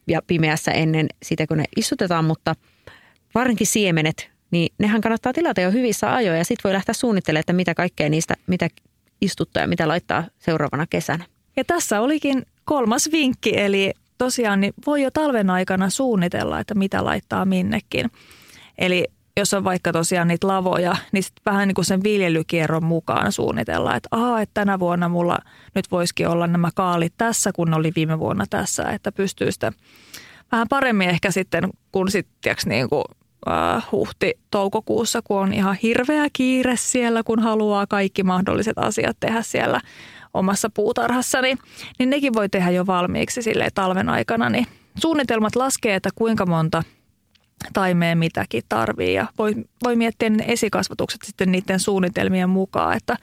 [0.07, 2.55] ja pimeässä ennen sitä, kun ne istutetaan, mutta
[3.35, 7.53] varsinkin siemenet, niin nehän kannattaa tilata jo hyvissä ajoin ja sitten voi lähteä suunnittelemaan, että
[7.53, 8.67] mitä kaikkea niistä, mitä
[9.21, 11.25] istuttaa ja mitä laittaa seuraavana kesänä.
[11.55, 17.05] Ja tässä olikin kolmas vinkki, eli tosiaan niin voi jo talven aikana suunnitella, että mitä
[17.05, 18.11] laittaa minnekin.
[18.77, 19.05] Eli
[19.37, 23.95] jos on vaikka tosiaan niitä lavoja, niin sitten vähän niin kuin sen viljelykierron mukaan suunnitella,
[23.95, 25.37] että aha, että tänä vuonna mulla
[25.75, 29.71] nyt voisikin olla nämä kaalit tässä, kun oli viime vuonna tässä, että pystyy sitä
[30.51, 33.03] vähän paremmin ehkä sitten, kun sitten niin kuin,
[33.49, 39.81] äh, huhti-toukokuussa, kun on ihan hirveä kiire siellä, kun haluaa kaikki mahdolliset asiat tehdä siellä
[40.37, 41.55] omassa puutarhassani,
[41.99, 44.49] niin, nekin voi tehdä jo valmiiksi sille talven aikana.
[44.49, 46.83] Niin suunnitelmat laskee, että kuinka monta
[47.73, 53.17] taimea mitäkin tarvii ja voi, voi miettiä ne esikasvatukset sitten niiden suunnitelmien mukaan, että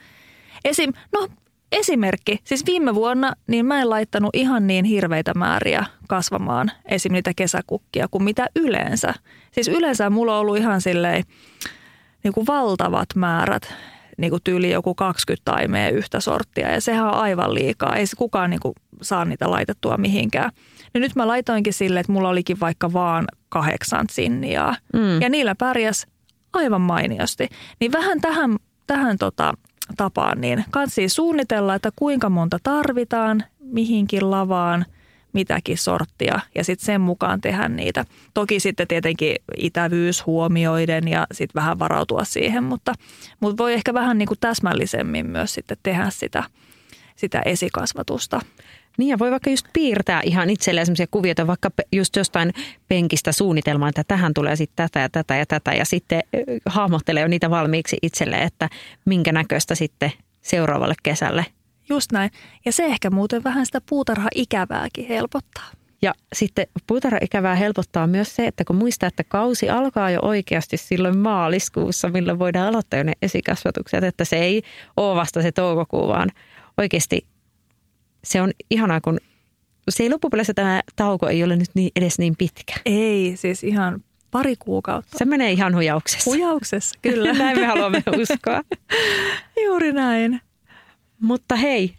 [0.65, 1.27] esim, no
[1.71, 7.13] esimerkki, siis viime vuonna niin mä en laittanut ihan niin hirveitä määriä kasvamaan esim.
[7.13, 9.13] niitä kesäkukkia kuin mitä yleensä.
[9.51, 11.23] Siis yleensä mulla on ollut ihan silleen
[12.23, 13.73] niin kuin valtavat määrät,
[14.17, 17.95] niin kuin tyyli joku 20 taimea yhtä sorttia ja sehän on aivan liikaa.
[17.95, 20.51] Ei se kukaan niin kuin saa niitä laitettua mihinkään.
[20.93, 25.21] Ja nyt mä laitoinkin sille, että mulla olikin vaikka vaan kahdeksan sinniaa mm.
[25.21, 26.07] ja niillä pärjäs
[26.53, 27.49] aivan mainiosti.
[27.79, 28.55] Niin vähän tähän,
[28.87, 29.53] tähän tota,
[29.97, 34.85] tapaan, niin kansi suunnitella, että kuinka monta tarvitaan mihinkin lavaan,
[35.35, 38.05] mitäkin sorttia ja sitten sen mukaan tehdä niitä.
[38.33, 42.93] Toki sitten tietenkin itävyys huomioiden ja sitten vähän varautua siihen, mutta,
[43.39, 46.43] mutta voi ehkä vähän niin kuin täsmällisemmin myös sitten tehdä sitä,
[47.15, 48.41] sitä esikasvatusta.
[48.97, 52.53] Niin ja voi vaikka just piirtää ihan itselleen sellaisia kuvioita, vaikka just jostain
[52.87, 56.23] penkistä suunnitelmaa, että tähän tulee sitten tätä ja tätä ja tätä ja sitten
[56.65, 58.69] hahmottelee jo niitä valmiiksi itselleen, että
[59.05, 60.11] minkä näköistä sitten
[60.41, 61.45] seuraavalle kesälle.
[61.89, 62.31] Just näin.
[62.65, 65.71] Ja se ehkä muuten vähän sitä puutarha-ikävääkin helpottaa.
[66.01, 71.17] Ja sitten puutarha-ikävää helpottaa myös se, että kun muistaa, että kausi alkaa jo oikeasti silloin
[71.17, 74.61] maaliskuussa, milloin voidaan aloittaa jo ne esikasvatukset, että se ei
[74.97, 76.29] ole vasta se toukokuu, vaan
[76.77, 77.27] oikeasti
[78.23, 79.19] se on ihanaa, kun
[79.89, 82.73] se ei loppupeleissä tämä tauko ei ole nyt niin, edes niin pitkä.
[82.85, 85.17] Ei, siis ihan pari kuukautta.
[85.17, 86.31] Se menee ihan hujauksessa.
[86.31, 87.33] Hujauksessa, kyllä.
[87.33, 88.61] näin me haluamme uskoa.
[89.65, 90.41] Juuri näin.
[91.25, 91.95] Mutta hei,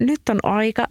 [0.00, 0.86] nyt on aika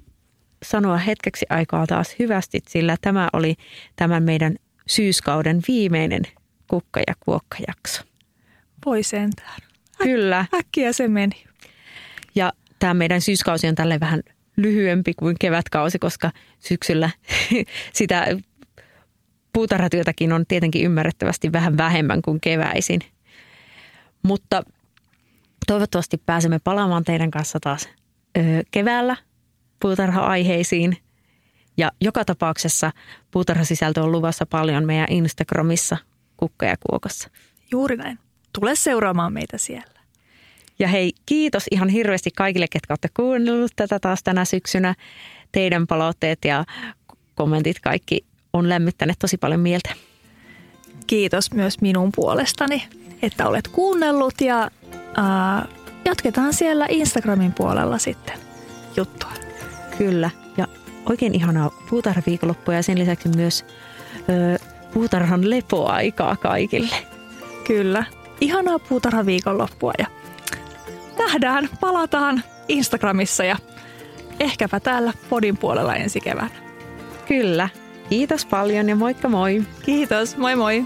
[0.63, 3.55] sanoa hetkeksi aikaa taas hyvästi, sillä tämä oli
[3.95, 4.55] tämän meidän
[4.87, 6.21] syyskauden viimeinen
[6.67, 8.03] kukka- ja kuokkajakso.
[8.85, 9.57] Voi sentään.
[10.01, 10.45] Äk- Kyllä.
[10.53, 11.43] Äkkiä se meni.
[12.35, 14.21] Ja tämä meidän syyskausi on tälle vähän
[14.57, 17.09] lyhyempi kuin kevätkausi, koska syksyllä
[17.93, 18.27] sitä
[19.53, 23.01] puutarhatyötäkin on tietenkin ymmärrettävästi vähän vähemmän kuin keväisin.
[24.23, 24.63] Mutta
[25.67, 27.89] toivottavasti pääsemme palaamaan teidän kanssa taas
[28.37, 28.41] ö,
[28.71, 29.15] keväällä
[29.79, 30.97] puutarha-aiheisiin.
[31.77, 32.91] Ja joka tapauksessa
[33.31, 35.97] puutarhasisältö on luvassa paljon meidän Instagramissa
[36.37, 37.29] Kukka ja Kuokossa.
[37.71, 38.19] Juuri näin.
[38.59, 40.01] Tule seuraamaan meitä siellä.
[40.79, 44.95] Ja hei, kiitos ihan hirveästi kaikille, ketkä olette kuunnellut tätä taas tänä syksynä.
[45.51, 46.65] Teidän palautteet ja
[47.35, 49.93] kommentit kaikki on lämmittäneet tosi paljon mieltä.
[51.07, 52.83] Kiitos myös minun puolestani,
[53.21, 54.69] että olet kuunnellut ja
[55.17, 55.67] äh,
[56.05, 58.37] jatketaan siellä Instagramin puolella sitten
[58.97, 59.31] juttua.
[59.97, 60.67] Kyllä, ja
[61.09, 63.65] oikein ihanaa puutarhaviikonloppua ja sen lisäksi myös
[64.29, 64.59] ö,
[64.93, 66.95] puutarhan lepoaikaa kaikille.
[67.67, 68.05] Kyllä,
[68.41, 70.05] ihanaa puutarhaviikonloppua ja
[71.19, 73.57] nähdään, palataan Instagramissa ja
[74.39, 76.55] ehkäpä täällä podin puolella ensi keväänä.
[77.27, 77.69] Kyllä.
[78.09, 79.63] Kiitos paljon ja moikka moi.
[79.85, 80.85] Kiitos, moi moi.